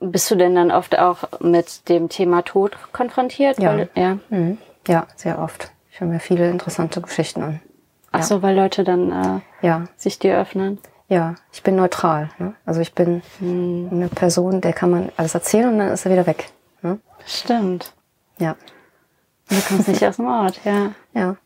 Bist 0.00 0.30
du 0.30 0.36
denn 0.36 0.54
dann 0.54 0.70
oft 0.70 0.98
auch 0.98 1.18
mit 1.40 1.88
dem 1.88 2.08
Thema 2.08 2.42
Tod 2.42 2.76
konfrontiert? 2.92 3.58
Ja. 3.58 3.70
Weil, 3.70 3.88
ja. 3.94 4.18
Mhm. 4.30 4.58
Ja, 4.88 5.06
sehr 5.16 5.38
oft. 5.38 5.70
Ich 5.90 6.00
höre 6.00 6.08
mir 6.08 6.20
viele 6.20 6.48
interessante 6.50 7.00
Geschichten 7.00 7.42
an. 7.42 7.60
Ach 8.10 8.22
so, 8.22 8.42
weil 8.42 8.56
Leute 8.56 8.84
dann 8.84 9.10
äh, 9.10 9.66
Ja, 9.66 9.84
sich 9.96 10.18
dir 10.18 10.36
öffnen. 10.38 10.78
ja, 11.08 11.34
ich 11.52 11.62
bin 11.62 11.76
neutral. 11.76 12.30
Ne? 12.38 12.54
Also 12.66 12.80
ich 12.80 12.94
bin 12.94 13.22
Mhm. 13.40 13.88
eine 13.90 14.08
Person, 14.08 14.60
der 14.60 14.72
kann 14.72 14.90
man 14.90 15.10
alles 15.16 15.34
erzählen 15.34 15.68
und 15.72 15.78
dann 15.78 15.88
ist 15.88 16.04
er 16.06 16.12
wieder 16.12 16.26
weg. 16.26 16.50
Ne? 16.82 16.98
Stimmt. 17.26 17.94
Ja, 18.38 18.56
Du 19.52 19.60
kommst 19.68 19.88
nicht 19.88 20.04
aus 20.04 20.16
dem 20.16 20.26
Ort, 20.26 20.60
ja. 20.64 20.92
ja. 21.14 21.36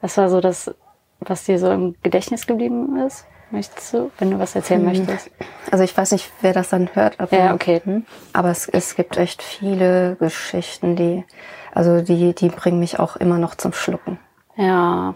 Was 0.00 0.16
war 0.16 0.28
so 0.28 0.40
das, 0.40 0.74
was 1.20 1.44
dir 1.44 1.58
so 1.58 1.70
im 1.70 1.94
Gedächtnis 2.02 2.46
geblieben 2.46 2.98
ist? 2.98 3.26
Möchtest 3.50 3.94
du, 3.94 4.10
wenn 4.18 4.30
du 4.30 4.38
was 4.38 4.54
erzählen 4.54 4.84
möchtest? 4.84 5.30
Also 5.70 5.82
ich 5.82 5.96
weiß 5.96 6.12
nicht, 6.12 6.30
wer 6.42 6.52
das 6.52 6.68
dann 6.68 6.90
hört. 6.94 7.18
Aber, 7.18 7.34
Ja, 7.34 7.54
okay. 7.54 7.80
Hm? 7.82 8.04
Aber 8.34 8.50
es, 8.50 8.68
es 8.68 8.94
gibt 8.94 9.16
echt 9.16 9.42
viele 9.42 10.16
Geschichten, 10.16 10.96
die, 10.96 11.24
also 11.72 12.02
die, 12.02 12.34
die 12.34 12.48
bringen 12.50 12.78
mich 12.78 12.98
auch 12.98 13.16
immer 13.16 13.38
noch 13.38 13.54
zum 13.54 13.72
Schlucken. 13.72 14.18
Ja. 14.56 15.14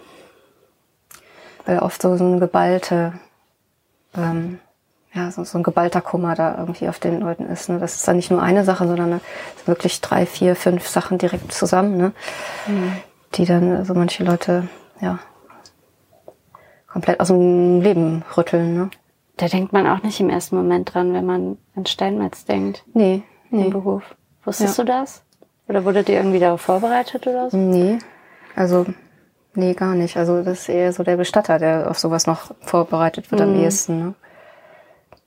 Weil 1.66 1.80
oft 1.80 2.00
so, 2.00 2.16
so 2.16 2.24
eine 2.24 2.38
geballte, 2.38 3.12
ähm, 4.16 4.60
ja, 5.14 5.30
so, 5.30 5.44
so 5.44 5.58
ein 5.58 5.62
geballter 5.62 6.00
Kummer 6.00 6.34
da 6.34 6.56
irgendwie 6.58 6.88
auf 6.88 6.98
den 6.98 7.20
Leuten 7.20 7.44
ist. 7.46 7.68
Ne? 7.68 7.78
Das 7.78 7.96
ist 7.96 8.08
dann 8.08 8.16
nicht 8.16 8.30
nur 8.30 8.42
eine 8.42 8.64
Sache, 8.64 8.86
sondern 8.86 9.10
sind 9.10 9.66
wirklich 9.66 10.00
drei, 10.00 10.24
vier, 10.26 10.56
fünf 10.56 10.88
Sachen 10.88 11.18
direkt 11.18 11.52
zusammen, 11.52 11.96
ne? 11.98 12.12
die 13.34 13.44
dann 13.44 13.84
so 13.84 13.94
manche 13.94 14.24
Leute, 14.24 14.68
ja, 15.00 15.18
komplett 16.90 17.20
aus 17.20 17.28
dem 17.28 17.80
Leben 17.80 18.24
rütteln. 18.36 18.74
Ne? 18.74 18.90
Da 19.36 19.48
denkt 19.48 19.72
man 19.72 19.86
auch 19.86 20.02
nicht 20.02 20.20
im 20.20 20.30
ersten 20.30 20.56
Moment 20.56 20.92
dran, 20.94 21.12
wenn 21.14 21.24
man 21.26 21.58
an 21.74 21.86
Steinmetz 21.86 22.44
denkt, 22.44 22.84
Nee, 22.94 23.22
im 23.50 23.58
nee. 23.58 23.68
Beruf. 23.70 24.02
Wusstest 24.44 24.78
Ja. 24.78 24.84
du 24.84 24.92
das? 24.92 25.22
Oder 25.68 25.84
wurde 25.84 26.02
dir 26.02 26.16
irgendwie 26.16 26.38
darauf 26.40 26.60
vorbereitet 26.60 27.26
oder 27.26 27.50
so? 27.50 27.56
Nee, 27.56 27.98
also 28.56 28.84
nee, 29.54 29.72
gar 29.74 29.94
nicht. 29.94 30.16
Also 30.16 30.42
das 30.42 30.60
ist 30.62 30.68
eher 30.68 30.92
so 30.92 31.02
der 31.02 31.16
Bestatter, 31.16 31.58
der 31.58 31.90
auf 31.90 31.98
sowas 31.98 32.26
noch 32.26 32.50
vorbereitet 32.60 33.30
wird 33.30 33.40
am 33.40 33.54
Mhm. 33.54 33.60
ehesten. 33.60 33.98
Ne? 33.98 34.14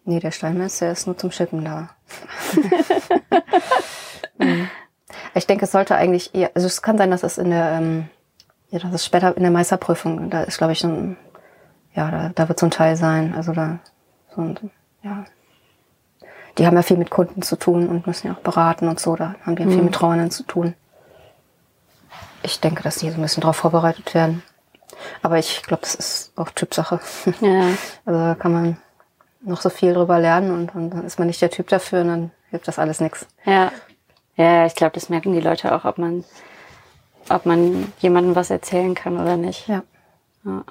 Nee, 0.06 0.20
der 0.20 0.32
Steinmetz, 0.32 0.80
der 0.80 0.92
ist 0.92 1.08
nur 1.08 1.18
zum 1.18 1.32
Schippen 1.32 1.66
da. 1.66 1.90
Mhm. 4.38 4.70
Ich 5.34 5.48
denke, 5.48 5.64
es 5.64 5.72
sollte 5.72 5.96
eigentlich 5.96 6.36
eher, 6.36 6.52
also 6.56 6.68
es 6.68 6.82
kann 6.82 6.98
sein, 6.98 7.10
dass 7.10 7.24
es 7.24 7.38
in 7.38 7.52
der, 7.52 7.72
ähm, 7.72 8.10
ja, 8.70 8.80
dass 8.80 8.94
es 8.94 9.06
später 9.06 9.38
in 9.38 9.44
der 9.44 9.52
Meisterprüfung, 9.52 10.30
da 10.30 10.44
ist, 10.44 10.58
glaube 10.58 10.74
ich, 10.74 10.80
so 10.80 10.90
ein, 10.90 11.16
ja, 11.94 12.12
da, 12.12 12.32
da 12.36 12.50
wird 12.50 12.60
so 12.60 12.66
ein 12.66 12.72
Teil 12.72 12.98
sein. 12.98 13.34
Also 13.34 13.54
da, 13.54 13.80
so 14.36 14.42
ein, 14.42 14.60
ja. 15.04 15.24
Die 16.58 16.68
haben 16.68 16.76
ja 16.76 16.82
viel 16.82 16.98
mit 16.98 17.12
Kunden 17.12 17.44
zu 17.44 17.56
tun 17.56 17.88
und 17.88 18.08
müssen 18.08 18.28
ja 18.28 18.34
auch 18.34 18.42
beraten 18.42 18.90
und 18.90 19.00
so. 19.00 19.16
Da 19.16 19.36
haben 19.46 19.56
die 19.56 19.64
ja 19.64 19.70
viel 19.70 19.84
mit 19.84 19.96
Trauernden 19.96 20.32
zu 20.32 20.44
tun 20.44 20.76
ich 22.46 22.60
denke, 22.60 22.84
dass 22.84 22.98
die 22.98 23.10
so 23.10 23.16
ein 23.16 23.22
bisschen 23.22 23.42
darauf 23.42 23.58
vorbereitet 23.58 24.14
werden. 24.14 24.44
Aber 25.22 25.38
ich 25.38 25.64
glaube, 25.64 25.82
das 25.82 25.96
ist 25.96 26.32
auch 26.36 26.50
Typsache. 26.52 27.00
Ja. 27.42 27.70
Also 28.06 28.20
da 28.20 28.36
kann 28.36 28.54
man 28.54 28.78
noch 29.46 29.62
so 29.62 29.70
viel 29.70 29.94
drüber 29.94 30.20
lernen 30.20 30.52
und, 30.52 30.76
und 30.76 30.90
dann 30.90 31.06
ist 31.06 31.20
man 31.20 31.28
nicht 31.28 31.42
der 31.42 31.50
Typ 31.50 31.68
dafür 31.68 32.02
und 32.02 32.08
dann 32.08 32.32
hilft 32.50 32.68
das 32.68 32.80
alles 32.80 33.00
nichts. 33.00 33.28
Ja. 33.46 33.72
Ja, 34.36 34.66
ich 34.66 34.76
glaube, 34.76 34.94
das 34.94 35.10
merken 35.10 35.34
die 35.34 35.40
Leute 35.40 35.74
auch, 35.74 35.86
ob 35.86 35.98
man, 35.98 36.26
ob 37.30 37.46
man 37.46 37.94
jemandem 38.00 38.36
was 38.36 38.50
erzählen 38.50 38.94
kann 38.94 39.20
oder 39.20 39.38
nicht. 39.38 39.68
Ja. 39.68 39.84
Ja. 40.44 40.64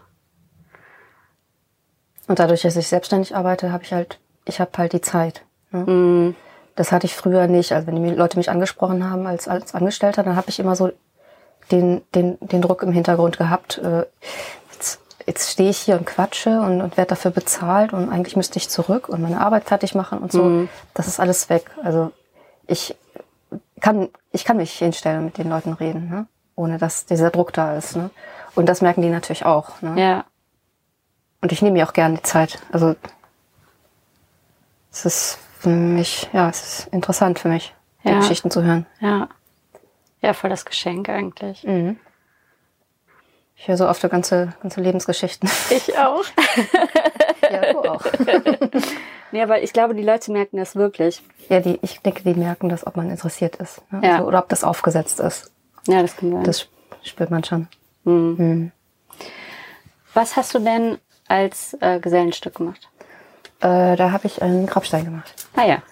Und 2.27 2.39
dadurch, 2.39 2.63
dass 2.63 2.77
ich 2.77 2.89
selbstständig 2.89 3.37
arbeite, 3.37 3.73
habe 3.73 3.85
ich 3.85 3.93
halt, 3.93 4.19
ich 4.45 4.61
habe 4.61 4.71
halt 4.77 4.93
die 4.93 5.01
Zeit. 5.01 5.45
Ne? 5.71 5.85
Mhm. 5.91 6.37
Das 6.77 6.91
hatte 6.93 7.07
ich 7.07 7.15
früher 7.15 7.47
nicht. 7.47 7.73
Also 7.73 7.87
wenn 7.87 8.03
die 8.03 8.11
Leute 8.11 8.37
mich 8.37 8.51
angesprochen 8.51 9.09
haben 9.09 9.27
als, 9.27 9.49
als 9.49 9.75
Angestellter, 9.75 10.23
dann 10.23 10.37
habe 10.37 10.51
ich 10.51 10.59
immer 10.59 10.77
so 10.77 10.91
den, 11.71 12.03
den, 12.15 12.39
den 12.41 12.63
Druck 12.63 12.83
im 12.83 12.93
Hintergrund 12.93 13.39
gehabt. 13.39 13.79
Äh, 13.79 14.05
jetzt 15.27 15.51
stehe 15.51 15.71
ich 15.71 15.79
hier 15.79 15.97
und 15.97 16.07
quatsche 16.07 16.61
und, 16.61 16.81
und 16.81 16.97
werde 16.97 17.11
dafür 17.11 17.31
bezahlt 17.31 17.93
und 17.93 18.11
eigentlich 18.11 18.37
müsste 18.37 18.59
ich 18.59 18.69
zurück 18.69 19.09
und 19.09 19.23
meine 19.23 19.41
Arbeit 19.41 19.65
fertig 19.65 19.95
machen 19.95 20.19
und 20.19 20.33
so. 20.33 20.45
Mhm. 20.45 20.69
Das 20.93 21.09
ist 21.09 21.21
alles 21.21 21.49
weg. 21.49 21.71
Also 21.83 22.13
ich 22.67 22.97
kann, 23.81 24.09
ich 24.33 24.45
kann 24.45 24.57
mich 24.57 24.73
hinstellen 24.73 25.19
und 25.19 25.25
mit 25.27 25.39
den 25.39 25.49
Leuten 25.49 25.73
reden, 25.73 26.09
ne? 26.09 26.27
ohne 26.57 26.79
dass 26.79 27.07
dieser 27.07 27.31
Druck 27.31 27.53
da 27.53 27.77
ist. 27.77 27.97
Ne? 27.97 28.11
Und 28.55 28.69
das 28.69 28.81
merken 28.81 29.03
die 29.03 29.11
natürlich 29.11 29.45
auch. 29.45 29.81
Ne? 29.83 30.01
Ja. 30.01 30.25
Und 31.41 31.53
ich 31.53 31.63
nehme 31.63 31.75
mir 31.79 31.89
auch 31.89 31.93
gerne 31.93 32.17
die 32.17 32.23
Zeit. 32.23 32.59
Also 32.73 32.95
es 34.91 35.05
ist 35.05 35.39
für 35.59 35.69
mich, 35.71 36.29
ja, 36.33 36.49
es 36.49 36.63
ist 36.81 36.89
interessant 36.93 37.39
für 37.39 37.49
mich, 37.49 37.75
die 38.05 38.09
Ja. 38.11 38.19
Geschichten 38.19 38.51
zu 38.51 38.63
hören. 38.63 38.87
Ja. 39.01 39.29
Ja, 40.23 40.33
voll 40.33 40.49
das 40.49 40.65
Geschenk 40.65 41.09
eigentlich. 41.11 41.65
Mhm. 41.65 41.99
Ich 43.57 43.69
höre 43.69 43.77
so 43.77 43.89
oft 43.89 44.03
ganze, 44.11 44.53
ganze 44.63 44.81
Lebensgeschichten. 44.81 45.49
Ich 45.71 45.97
auch. 45.97 46.25
ja, 47.51 47.73
du 47.73 47.79
auch. 47.81 48.05
Nee, 49.33 49.43
aber 49.43 49.63
ich 49.63 49.73
glaube, 49.73 49.97
die 49.97 50.05
Leute 50.05 50.31
merken 50.31 50.59
das 50.59 50.77
wirklich. 50.77 51.21
Ja, 51.49 51.59
die, 51.59 51.81
ich 51.83 51.99
denke, 52.01 52.23
die 52.23 52.35
merken 52.39 52.69
das, 52.69 52.87
ob 52.87 52.95
man 52.97 53.11
interessiert 53.11 53.57
ist. 53.57 53.83
Ne? 53.91 54.01
Ja. 54.07 54.13
Also, 54.13 54.29
oder 54.29 54.39
ob 54.39 54.49
das 54.49 54.63
aufgesetzt 54.63 55.19
ist. 55.19 55.51
Ja, 55.89 56.03
das 56.03 56.17
kann 56.17 56.31
sein. 56.31 56.45
Das 56.45 56.61
sp- 56.63 56.71
spürt 57.03 57.33
man 57.33 57.43
schon. 57.43 57.67
Mhm. 58.05 58.37
Mhm. 58.39 58.73
Was 60.13 60.37
hast 60.37 60.55
du 60.55 60.61
denn 60.61 60.99
als 61.27 61.77
äh, 61.81 61.99
Gesellenstück 61.99 62.55
gemacht? 62.57 62.89
Äh, 63.61 63.97
da 63.97 64.13
habe 64.13 64.29
ich 64.29 64.41
einen 64.41 64.67
Grabstein 64.67 65.05
gemacht. 65.05 65.35
Ah 65.57 65.65
ja. 65.67 65.83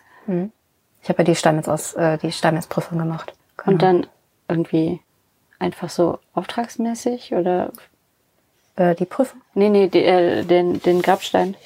Ich 1.03 1.09
habe 1.09 1.19
ja 1.19 1.25
die 1.25 1.35
Steinmetz 1.35 1.67
aus, 1.67 1.95
äh, 1.95 2.19
die 2.19 2.31
Steinmetzprüfung 2.31 2.97
gemacht. 2.97 3.33
Genau. 3.57 3.73
Und 3.73 3.83
dann 3.83 4.07
irgendwie 4.47 5.01
einfach 5.63 5.89
so 5.89 6.19
auftragsmäßig 6.35 7.33
oder? 7.33 7.73
äh, 8.77 8.95
die 8.95 9.05
Prüfung? 9.05 9.41
Nee, 9.55 9.69
nee, 9.69 9.89
die, 9.89 10.05
äh, 10.05 10.45
den, 10.45 10.81
den 10.81 11.03
Grabstein. 11.03 11.57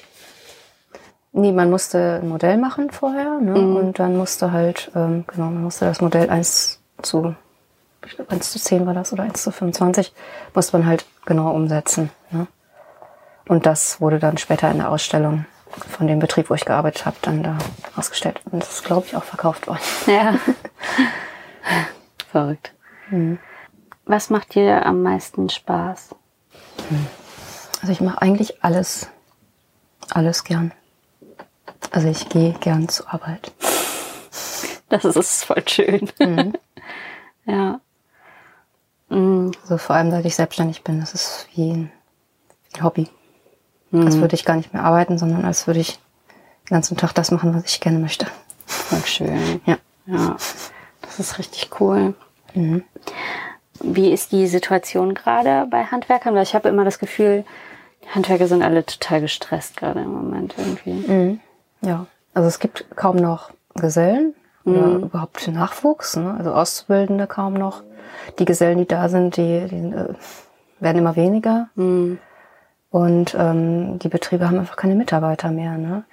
Nee, 1.33 1.51
man 1.51 1.69
musste 1.69 2.19
ein 2.21 2.29
Modell 2.29 2.57
machen 2.57 2.89
vorher, 2.91 3.39
ne? 3.39 3.59
Mhm. 3.59 3.75
Und 3.75 3.99
dann 3.99 4.17
musste 4.17 4.51
halt, 4.51 4.91
ähm, 4.95 5.25
genau, 5.27 5.45
man 5.45 5.63
musste 5.63 5.85
das 5.85 6.01
Modell 6.01 6.29
1 6.29 6.79
zu, 7.01 7.35
ich 8.05 8.15
glaube 8.15 8.31
1 8.31 8.51
zu 8.51 8.59
10 8.59 8.85
war 8.85 8.93
das 8.93 9.13
oder 9.13 9.23
1 9.23 9.43
zu 9.43 9.51
25, 9.51 10.13
musste 10.53 10.77
man 10.77 10.87
halt 10.87 11.05
genau 11.25 11.51
umsetzen. 11.53 12.09
Ne? 12.31 12.47
Und 13.47 13.65
das 13.65 14.01
wurde 14.01 14.19
dann 14.19 14.37
später 14.37 14.71
in 14.71 14.77
der 14.77 14.89
Ausstellung 14.89 15.45
von 15.69 16.07
dem 16.07 16.19
Betrieb, 16.19 16.49
wo 16.49 16.55
ich 16.55 16.65
gearbeitet 16.65 17.05
habe, 17.05 17.17
dann 17.21 17.43
da 17.43 17.57
ausgestellt. 17.95 18.41
Und 18.51 18.63
das 18.63 18.71
ist, 18.71 18.83
glaube 18.83 19.05
ich, 19.05 19.15
auch 19.15 19.23
verkauft 19.23 19.67
worden. 19.67 19.79
Ja. 20.07 20.35
Verrückt. 22.31 22.73
Was 24.07 24.29
macht 24.29 24.55
dir 24.55 24.85
am 24.85 25.03
meisten 25.03 25.49
Spaß? 25.49 26.15
Also 27.81 27.91
ich 27.91 27.99
mache 27.99 28.21
eigentlich 28.21 28.63
alles, 28.63 29.09
alles 30.09 30.45
gern. 30.45 30.71
Also 31.91 32.07
ich 32.07 32.29
gehe 32.29 32.53
gern 32.53 32.87
zur 32.87 33.13
Arbeit. 33.13 33.51
Das 34.89 35.03
ist 35.03 35.43
voll 35.43 35.67
schön. 35.67 36.09
ja. 37.45 37.81
Mhm. 39.09 39.51
Also 39.61 39.77
vor 39.77 39.97
allem, 39.97 40.11
seit 40.11 40.25
ich 40.25 40.35
selbstständig 40.35 40.83
bin, 40.85 41.01
das 41.01 41.13
ist 41.13 41.49
wie 41.55 41.71
ein, 41.71 41.91
wie 42.71 42.77
ein 42.77 42.83
Hobby. 42.83 43.09
Als 43.91 44.17
würde 44.17 44.35
ich 44.35 44.45
gar 44.45 44.55
nicht 44.55 44.73
mehr 44.73 44.83
arbeiten, 44.83 45.17
sondern 45.17 45.43
als 45.45 45.67
würde 45.67 45.79
ich 45.79 45.99
den 46.69 46.75
ganzen 46.75 46.97
Tag 46.97 47.13
das 47.13 47.31
machen, 47.31 47.53
was 47.53 47.65
ich 47.65 47.79
gerne 47.79 47.99
möchte. 47.99 48.27
Voll 48.65 49.03
schön. 49.05 49.61
Ja. 49.65 49.77
Ja. 50.05 50.35
Das 51.01 51.19
ist 51.19 51.39
richtig 51.39 51.69
cool. 51.79 52.13
Mhm. 52.53 52.83
Wie 53.81 54.11
ist 54.11 54.31
die 54.31 54.47
Situation 54.47 55.13
gerade 55.13 55.67
bei 55.69 55.83
Handwerkern? 55.85 56.35
Weil 56.35 56.43
ich 56.43 56.55
habe 56.55 56.69
immer 56.69 56.85
das 56.85 56.99
Gefühl, 56.99 57.43
die 58.03 58.09
Handwerker 58.09 58.47
sind 58.47 58.63
alle 58.63 58.85
total 58.85 59.21
gestresst 59.21 59.77
gerade 59.77 60.01
im 60.01 60.11
Moment 60.13 60.55
irgendwie. 60.57 61.39
Ja. 61.81 62.05
Also 62.33 62.47
es 62.47 62.59
gibt 62.59 62.85
kaum 62.95 63.15
noch 63.17 63.51
Gesellen 63.75 64.33
oder 64.65 64.87
Mhm. 64.87 65.03
überhaupt 65.03 65.47
Nachwuchs, 65.47 66.15
ne? 66.17 66.35
also 66.37 66.53
Auszubildende 66.53 67.27
kaum 67.27 67.53
noch. 67.53 67.83
Die 68.39 68.45
Gesellen, 68.45 68.77
die 68.79 68.85
da 68.87 69.09
sind, 69.09 69.37
die, 69.37 69.65
die 69.69 69.75
äh, 69.75 70.13
werden 70.79 70.97
immer 70.97 71.15
weniger. 71.15 71.69
Mhm. 71.75 72.19
Und 72.89 73.35
ähm, 73.37 73.99
die 73.99 74.09
Betriebe 74.09 74.47
haben 74.47 74.59
einfach 74.59 74.75
keine 74.77 74.95
Mitarbeiter 74.95 75.51
mehr. 75.51 75.77
Ne? 75.77 76.03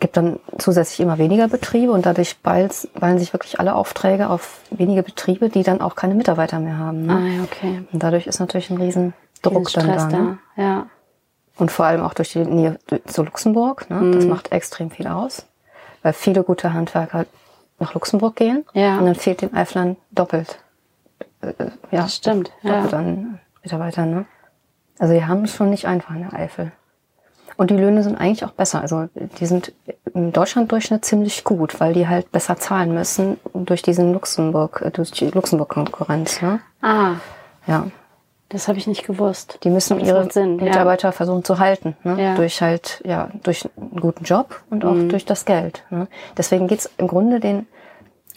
Gibt 0.00 0.16
dann 0.16 0.38
zusätzlich 0.58 1.00
immer 1.00 1.18
weniger 1.18 1.48
Betriebe 1.48 1.90
und 1.92 2.06
dadurch 2.06 2.38
ballen 2.38 2.70
sich 3.18 3.32
wirklich 3.32 3.58
alle 3.58 3.74
Aufträge 3.74 4.28
auf 4.30 4.60
wenige 4.70 5.02
Betriebe, 5.02 5.48
die 5.48 5.62
dann 5.64 5.80
auch 5.80 5.96
keine 5.96 6.14
Mitarbeiter 6.14 6.60
mehr 6.60 6.78
haben. 6.78 7.06
Ne? 7.06 7.12
Ah, 7.40 7.42
okay. 7.44 7.82
Und 7.92 8.02
dadurch 8.02 8.26
ist 8.28 8.38
natürlich 8.38 8.70
ein 8.70 8.76
riesen 8.80 9.12
Druck 9.42 9.66
Dieser 9.68 9.82
dann 9.82 10.10
da. 10.10 10.18
Ne? 10.18 10.38
Ja. 10.56 10.86
Und 11.56 11.72
vor 11.72 11.86
allem 11.86 12.02
auch 12.02 12.14
durch 12.14 12.30
die 12.32 12.44
Nähe 12.44 12.78
zu 13.06 13.24
Luxemburg. 13.24 13.90
Ne? 13.90 14.12
Das 14.14 14.24
Mhm. 14.24 14.30
macht 14.30 14.52
extrem 14.52 14.90
viel 14.90 15.08
aus, 15.08 15.46
weil 16.02 16.12
viele 16.12 16.44
gute 16.44 16.72
Handwerker 16.72 17.26
nach 17.80 17.94
Luxemburg 17.94 18.36
gehen 18.36 18.64
Ja. 18.74 18.98
und 18.98 19.06
dann 19.06 19.14
fehlt 19.16 19.42
den 19.42 19.54
Eiflern 19.54 19.96
doppelt. 20.12 20.60
Äh, 21.40 21.48
äh, 21.48 21.70
ja, 21.90 22.02
Das 22.02 22.14
stimmt, 22.14 22.52
Doppelt 22.62 22.92
ja. 22.92 22.98
an 22.98 23.40
Mitarbeitern. 23.64 24.10
Ne? 24.14 24.26
Also 25.00 25.14
die 25.14 25.24
haben 25.24 25.44
es 25.44 25.54
schon 25.54 25.70
nicht 25.70 25.86
einfach 25.86 26.14
in 26.14 26.20
der 26.28 26.32
Eifel. 26.38 26.70
Und 27.58 27.70
die 27.70 27.76
Löhne 27.76 28.02
sind 28.04 28.16
eigentlich 28.16 28.44
auch 28.44 28.52
besser. 28.52 28.80
Also 28.80 29.08
die 29.40 29.44
sind 29.46 29.72
im 30.14 30.32
Deutschlanddurchschnitt 30.32 31.04
ziemlich 31.04 31.42
gut, 31.44 31.80
weil 31.80 31.92
die 31.92 32.06
halt 32.08 32.30
besser 32.32 32.56
zahlen 32.56 32.94
müssen 32.94 33.36
durch 33.52 33.82
diesen 33.82 34.12
Luxemburg, 34.14 34.80
äh, 34.82 34.90
durch 34.92 35.10
die 35.10 35.28
Luxemburg-Konkurrenz. 35.28 36.40
Ne? 36.40 36.60
Ah, 36.82 37.16
Ja. 37.66 37.88
das 38.48 38.68
habe 38.68 38.78
ich 38.78 38.86
nicht 38.86 39.04
gewusst. 39.04 39.58
Die 39.64 39.70
müssen 39.70 39.98
Das 39.98 40.06
ihre 40.08 40.30
Sinn, 40.30 40.58
ja. 40.60 40.64
Mitarbeiter 40.66 41.10
versuchen 41.12 41.42
zu 41.44 41.58
halten. 41.58 41.96
Ne? 42.04 42.22
Ja. 42.22 42.34
Durch 42.36 42.62
halt, 42.62 43.02
ja, 43.04 43.28
durch 43.42 43.68
einen 43.76 44.00
guten 44.00 44.22
Job 44.24 44.62
und 44.70 44.84
auch 44.84 44.94
Mhm. 44.94 45.08
durch 45.08 45.24
das 45.26 45.44
Geld. 45.44 45.82
Ne? 45.90 46.06
Deswegen 46.36 46.68
geht's 46.68 46.88
im 46.96 47.08
Grunde 47.08 47.40
den 47.40 47.66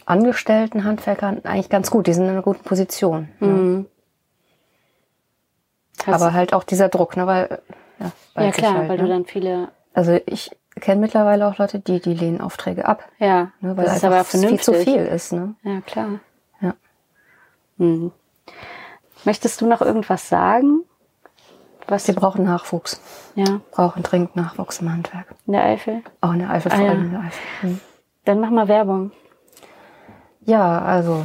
angestellten 0.04 0.82
Handwerkern 0.82 1.42
eigentlich 1.44 1.68
ganz 1.70 1.92
gut. 1.92 2.08
Die 2.08 2.12
sind 2.12 2.24
in 2.24 2.30
einer 2.30 2.42
guten 2.42 2.64
Position. 2.64 3.28
Ne? 3.38 3.46
Mhm. 3.48 3.86
Hast- 6.06 6.20
Aber 6.22 6.32
halt 6.32 6.52
auch 6.54 6.64
dieser 6.64 6.88
Druck, 6.88 7.16
ne? 7.16 7.26
Weil, 7.28 7.60
ja, 7.98 8.12
ja 8.42 8.50
klar, 8.50 8.74
halt, 8.74 8.88
weil 8.88 8.96
ne? 8.98 9.02
du 9.04 9.08
dann 9.08 9.24
viele, 9.26 9.68
Also 9.94 10.18
ich 10.26 10.50
kenne 10.80 11.00
mittlerweile 11.00 11.46
auch 11.46 11.58
Leute, 11.58 11.78
die, 11.80 12.00
die 12.00 12.14
lehnen 12.14 12.40
Aufträge 12.40 12.86
ab. 12.86 13.04
ja, 13.18 13.50
Ne? 13.60 13.76
Weil 13.76 13.84
das 13.84 13.96
ist 13.96 14.04
aber 14.04 14.24
viel 14.24 14.60
zu 14.60 14.72
viel 14.74 15.04
ist. 15.06 15.32
Ne? 15.32 15.54
Ja, 15.62 15.80
klar. 15.82 16.20
Ja. 16.60 16.74
Mhm. 17.76 18.12
Möchtest 19.24 19.60
du 19.60 19.66
noch 19.66 19.80
irgendwas 19.82 20.28
sagen? 20.28 20.80
Was 21.88 22.06
Sie 22.06 22.12
brauchen 22.12 22.44
Nachwuchs. 22.44 23.00
ja, 23.34 23.60
Brauchen 23.72 24.02
dringend 24.02 24.34
Nachwuchs 24.36 24.80
im 24.80 24.90
Handwerk. 24.90 25.26
in 25.46 25.52
der 25.52 25.64
Eifel? 25.64 26.02
Auch 26.20 26.32
in 26.32 26.38
der 26.38 26.50
Eifel, 26.50 26.72
Ah, 26.72 26.76
vor 26.76 26.84
ja. 26.84 26.90
allem 26.92 27.04
in 27.04 27.10
der 27.10 27.20
Eifel. 27.20 27.40
Hm. 27.60 27.80
Dann 28.24 28.40
mach 28.40 28.50
mal 28.50 28.68
Werbung. 28.68 29.10
Ja, 30.44 30.80
also 30.80 31.24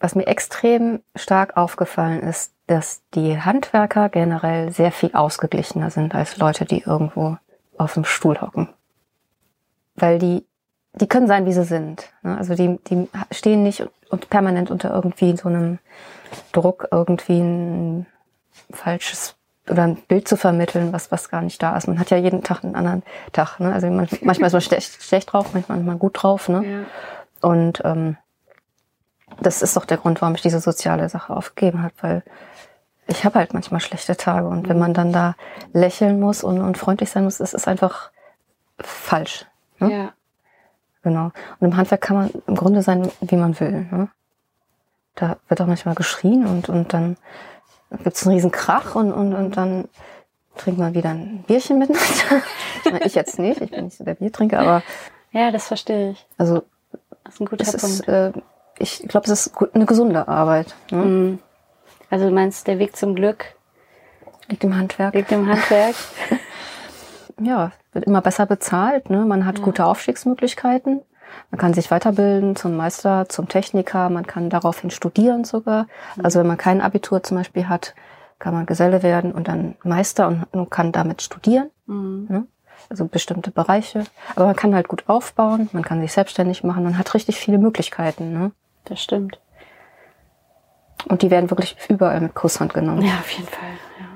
was 0.00 0.14
mir 0.14 0.26
extrem 0.26 1.00
stark 1.14 1.56
aufgefallen 1.56 2.20
ist, 2.20 2.52
dass 2.66 3.02
die 3.14 3.40
Handwerker 3.40 4.08
generell 4.08 4.72
sehr 4.72 4.92
viel 4.92 5.12
ausgeglichener 5.14 5.90
sind 5.90 6.14
als 6.14 6.36
Leute, 6.36 6.64
die 6.64 6.82
irgendwo 6.82 7.36
auf 7.78 7.94
dem 7.94 8.04
Stuhl 8.04 8.40
hocken. 8.40 8.68
Weil 9.94 10.18
die, 10.18 10.44
die 10.94 11.06
können 11.06 11.26
sein, 11.26 11.46
wie 11.46 11.52
sie 11.52 11.64
sind. 11.64 12.12
ne? 12.22 12.36
Also 12.36 12.54
die, 12.54 12.78
die 12.88 13.08
stehen 13.30 13.62
nicht 13.62 13.86
und 14.10 14.28
permanent 14.28 14.70
unter 14.70 14.92
irgendwie 14.92 15.36
so 15.36 15.48
einem 15.48 15.78
Druck, 16.52 16.88
irgendwie 16.90 17.40
ein 17.40 18.06
falsches 18.70 19.36
oder 19.68 19.82
ein 19.84 19.96
Bild 19.96 20.28
zu 20.28 20.36
vermitteln, 20.36 20.92
was, 20.92 21.10
was 21.10 21.28
gar 21.28 21.42
nicht 21.42 21.62
da 21.62 21.76
ist. 21.76 21.88
Man 21.88 21.98
hat 21.98 22.10
ja 22.10 22.16
jeden 22.16 22.42
Tag 22.42 22.62
einen 22.62 22.76
anderen 22.76 23.02
Tag. 23.32 23.58
Ne? 23.58 23.72
Also 23.72 23.88
man, 23.88 24.08
manchmal 24.22 24.48
ist 24.48 24.52
man 24.52 24.60
schlecht, 24.62 25.02
schlecht 25.02 25.32
drauf, 25.32 25.54
manchmal 25.54 25.78
ist 25.78 25.86
man 25.86 25.98
gut 25.98 26.22
drauf. 26.22 26.48
Ne? 26.48 26.86
Und 27.40 27.82
ähm, 27.84 28.16
das 29.40 29.62
ist 29.62 29.76
doch 29.76 29.84
der 29.84 29.98
Grund, 29.98 30.20
warum 30.22 30.34
ich 30.34 30.42
diese 30.42 30.60
soziale 30.60 31.08
Sache 31.08 31.34
aufgegeben 31.34 31.82
habe, 31.82 31.94
weil 32.00 32.22
ich 33.06 33.24
habe 33.24 33.38
halt 33.38 33.54
manchmal 33.54 33.80
schlechte 33.80 34.16
Tage 34.16 34.48
und 34.48 34.68
wenn 34.68 34.78
man 34.78 34.94
dann 34.94 35.12
da 35.12 35.34
lächeln 35.72 36.18
muss 36.20 36.42
und, 36.42 36.60
und 36.60 36.76
freundlich 36.78 37.10
sein 37.10 37.24
muss, 37.24 37.40
ist 37.40 37.54
es 37.54 37.68
einfach 37.68 38.10
falsch. 38.80 39.46
Ne? 39.78 39.92
Ja. 39.92 40.12
Genau. 41.02 41.26
Und 41.60 41.68
im 41.68 41.76
Handwerk 41.76 42.00
kann 42.00 42.16
man 42.16 42.30
im 42.46 42.56
Grunde 42.56 42.82
sein, 42.82 43.10
wie 43.20 43.36
man 43.36 43.58
will. 43.60 43.86
Ne? 43.90 44.08
Da 45.14 45.36
wird 45.48 45.60
auch 45.60 45.66
manchmal 45.66 45.94
geschrien 45.94 46.46
und, 46.46 46.68
und 46.68 46.92
dann 46.92 47.16
gibt's 48.02 48.26
einen 48.26 48.34
riesen 48.34 48.50
Krach 48.50 48.96
und, 48.96 49.12
und, 49.12 49.34
und 49.34 49.56
dann 49.56 49.88
trinkt 50.56 50.80
man 50.80 50.94
wieder 50.94 51.10
ein 51.10 51.44
Bierchen 51.46 51.78
miteinander. 51.78 52.42
ich 52.84 52.92
meine, 52.92 53.04
ich 53.04 53.14
jetzt 53.14 53.38
nicht, 53.38 53.60
ich 53.60 53.70
bin 53.70 53.84
nicht 53.84 53.98
so 53.98 54.04
der 54.04 54.14
Biertrinker, 54.14 54.58
aber 54.58 54.82
ja, 55.30 55.50
das 55.50 55.68
verstehe 55.68 56.10
ich. 56.10 56.26
also 56.38 56.64
Das 57.24 57.34
ist 57.34 57.40
ein 57.40 57.46
guter 57.46 57.62
es 57.62 57.76
Punkt. 57.76 57.84
ist, 57.84 58.08
äh, 58.08 58.32
ich 58.78 59.00
glaube, 59.08 59.30
es 59.30 59.46
ist 59.46 59.54
eine 59.74 59.86
gesunde 59.86 60.28
Arbeit. 60.28 60.74
Ne? 60.90 60.98
Mhm. 61.04 61.38
Also 62.10 62.26
du 62.28 62.32
meinst, 62.34 62.66
der 62.66 62.78
Weg 62.78 62.96
zum 62.96 63.14
Glück 63.14 63.44
Liegt 64.48 64.62
im 64.64 64.76
Handwerk. 64.76 65.14
liegt 65.14 65.32
im 65.32 65.46
Handwerk? 65.48 65.94
Ja, 67.38 67.72
wird 67.92 68.06
immer 68.06 68.22
besser 68.22 68.46
bezahlt. 68.46 69.10
Ne? 69.10 69.24
Man 69.26 69.44
hat 69.44 69.58
Ja. 69.58 69.64
gute 69.64 69.84
Aufstiegsmöglichkeiten. 69.84 71.02
Man 71.50 71.58
kann 71.60 71.74
sich 71.74 71.90
weiterbilden 71.90 72.56
zum 72.56 72.76
Meister, 72.76 73.28
zum 73.28 73.48
Techniker. 73.48 74.08
Man 74.08 74.26
kann 74.26 74.48
daraufhin 74.48 74.90
studieren 74.90 75.44
sogar. 75.44 75.86
Also 76.22 76.40
wenn 76.40 76.46
man 76.46 76.56
kein 76.56 76.80
Abitur 76.80 77.22
zum 77.22 77.36
Beispiel 77.36 77.68
hat, 77.68 77.94
kann 78.38 78.54
man 78.54 78.64
Geselle 78.64 79.02
werden 79.02 79.32
und 79.32 79.48
dann 79.48 79.76
Meister 79.82 80.28
und 80.28 80.44
und 80.52 80.70
kann 80.70 80.92
damit 80.92 81.20
studieren. 81.20 81.70
Mhm. 81.86 82.26
Ne? 82.30 82.46
Also 82.88 83.04
bestimmte 83.06 83.50
Bereiche. 83.50 84.04
Aber 84.34 84.46
man 84.46 84.56
kann 84.56 84.74
halt 84.74 84.88
gut 84.88 85.04
aufbauen. 85.06 85.68
Man 85.72 85.82
kann 85.84 86.00
sich 86.00 86.12
selbstständig 86.12 86.64
machen. 86.64 86.84
Man 86.84 86.96
hat 86.96 87.12
richtig 87.12 87.36
viele 87.36 87.58
Möglichkeiten. 87.58 88.32
Ne? 88.32 88.52
Das 88.86 89.00
stimmt. 89.02 89.38
Und 91.08 91.22
die 91.22 91.30
werden 91.30 91.50
wirklich 91.50 91.76
überall 91.88 92.20
mit 92.20 92.34
Kusshand 92.34 92.74
genommen. 92.74 93.02
Ja, 93.02 93.12
auf 93.20 93.30
jeden 93.30 93.46
Fall. 93.48 93.68
Ja, 94.00 94.06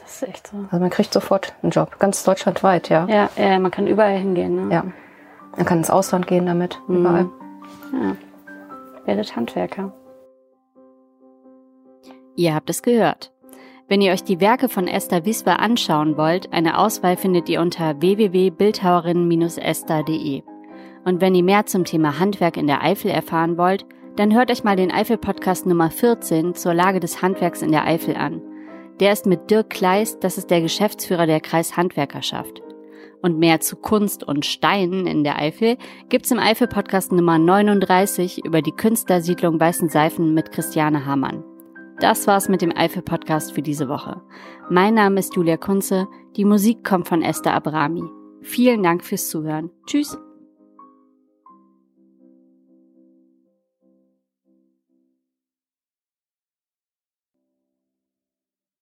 das 0.00 0.22
ist 0.22 0.28
echt 0.28 0.46
so. 0.46 0.56
Also 0.70 0.78
man 0.78 0.88
kriegt 0.90 1.12
sofort 1.12 1.54
einen 1.62 1.70
Job. 1.72 1.98
Ganz 1.98 2.24
deutschlandweit, 2.24 2.88
ja. 2.88 3.06
Ja, 3.08 3.28
ja 3.36 3.58
man 3.58 3.70
kann 3.70 3.86
überall 3.86 4.16
hingehen. 4.16 4.68
Ne? 4.68 4.74
Ja. 4.74 4.84
Man 5.56 5.66
kann 5.66 5.78
ins 5.78 5.90
Ausland 5.90 6.26
gehen 6.26 6.46
damit, 6.46 6.80
Mhm. 6.86 6.96
überall. 6.96 7.28
ja. 7.92 8.16
Werdet 9.04 9.36
Handwerker. 9.36 9.92
Ihr 12.36 12.54
habt 12.54 12.70
es 12.70 12.82
gehört. 12.82 13.32
Wenn 13.88 14.00
ihr 14.02 14.12
euch 14.12 14.22
die 14.22 14.40
Werke 14.40 14.68
von 14.68 14.86
Esther 14.86 15.24
Wiswer 15.24 15.58
anschauen 15.60 16.16
wollt, 16.18 16.52
eine 16.52 16.78
Auswahl 16.78 17.16
findet 17.16 17.48
ihr 17.48 17.60
unter 17.62 18.00
www.bildhauerinnen-esther.de. 18.00 20.42
Und 21.04 21.20
wenn 21.22 21.34
ihr 21.34 21.42
mehr 21.42 21.64
zum 21.66 21.84
Thema 21.84 22.18
Handwerk 22.18 22.56
in 22.58 22.66
der 22.66 22.82
Eifel 22.82 23.10
erfahren 23.10 23.56
wollt, 23.56 23.86
dann 24.18 24.34
hört 24.34 24.50
euch 24.50 24.64
mal 24.64 24.74
den 24.74 24.90
Eifel-Podcast 24.90 25.64
Nummer 25.66 25.90
14 25.90 26.54
zur 26.54 26.74
Lage 26.74 26.98
des 26.98 27.22
Handwerks 27.22 27.62
in 27.62 27.70
der 27.70 27.86
Eifel 27.86 28.16
an. 28.16 28.42
Der 28.98 29.12
ist 29.12 29.26
mit 29.26 29.48
Dirk 29.48 29.70
Kleist, 29.70 30.24
das 30.24 30.38
ist 30.38 30.50
der 30.50 30.60
Geschäftsführer 30.60 31.26
der 31.26 31.40
Kreishandwerkerschaft. 31.40 32.62
Und 33.22 33.38
mehr 33.38 33.60
zu 33.60 33.76
Kunst 33.76 34.24
und 34.24 34.44
Steinen 34.44 35.06
in 35.06 35.22
der 35.22 35.38
Eifel 35.38 35.76
gibt's 36.08 36.32
im 36.32 36.40
Eifel-Podcast 36.40 37.12
Nummer 37.12 37.38
39 37.38 38.44
über 38.44 38.60
die 38.60 38.72
Künstlersiedlung 38.72 39.60
Weißen 39.60 39.88
Seifen 39.88 40.34
mit 40.34 40.50
Christiane 40.50 41.06
Hamann. 41.06 41.44
Das 42.00 42.26
war's 42.26 42.48
mit 42.48 42.60
dem 42.60 42.76
Eifel-Podcast 42.76 43.52
für 43.52 43.62
diese 43.62 43.88
Woche. 43.88 44.20
Mein 44.68 44.94
Name 44.94 45.20
ist 45.20 45.36
Julia 45.36 45.56
Kunze. 45.56 46.08
Die 46.36 46.44
Musik 46.44 46.82
kommt 46.82 47.06
von 47.06 47.22
Esther 47.22 47.54
Abrami. 47.54 48.02
Vielen 48.42 48.82
Dank 48.82 49.04
fürs 49.04 49.28
Zuhören. 49.28 49.70
Tschüss. 49.86 50.18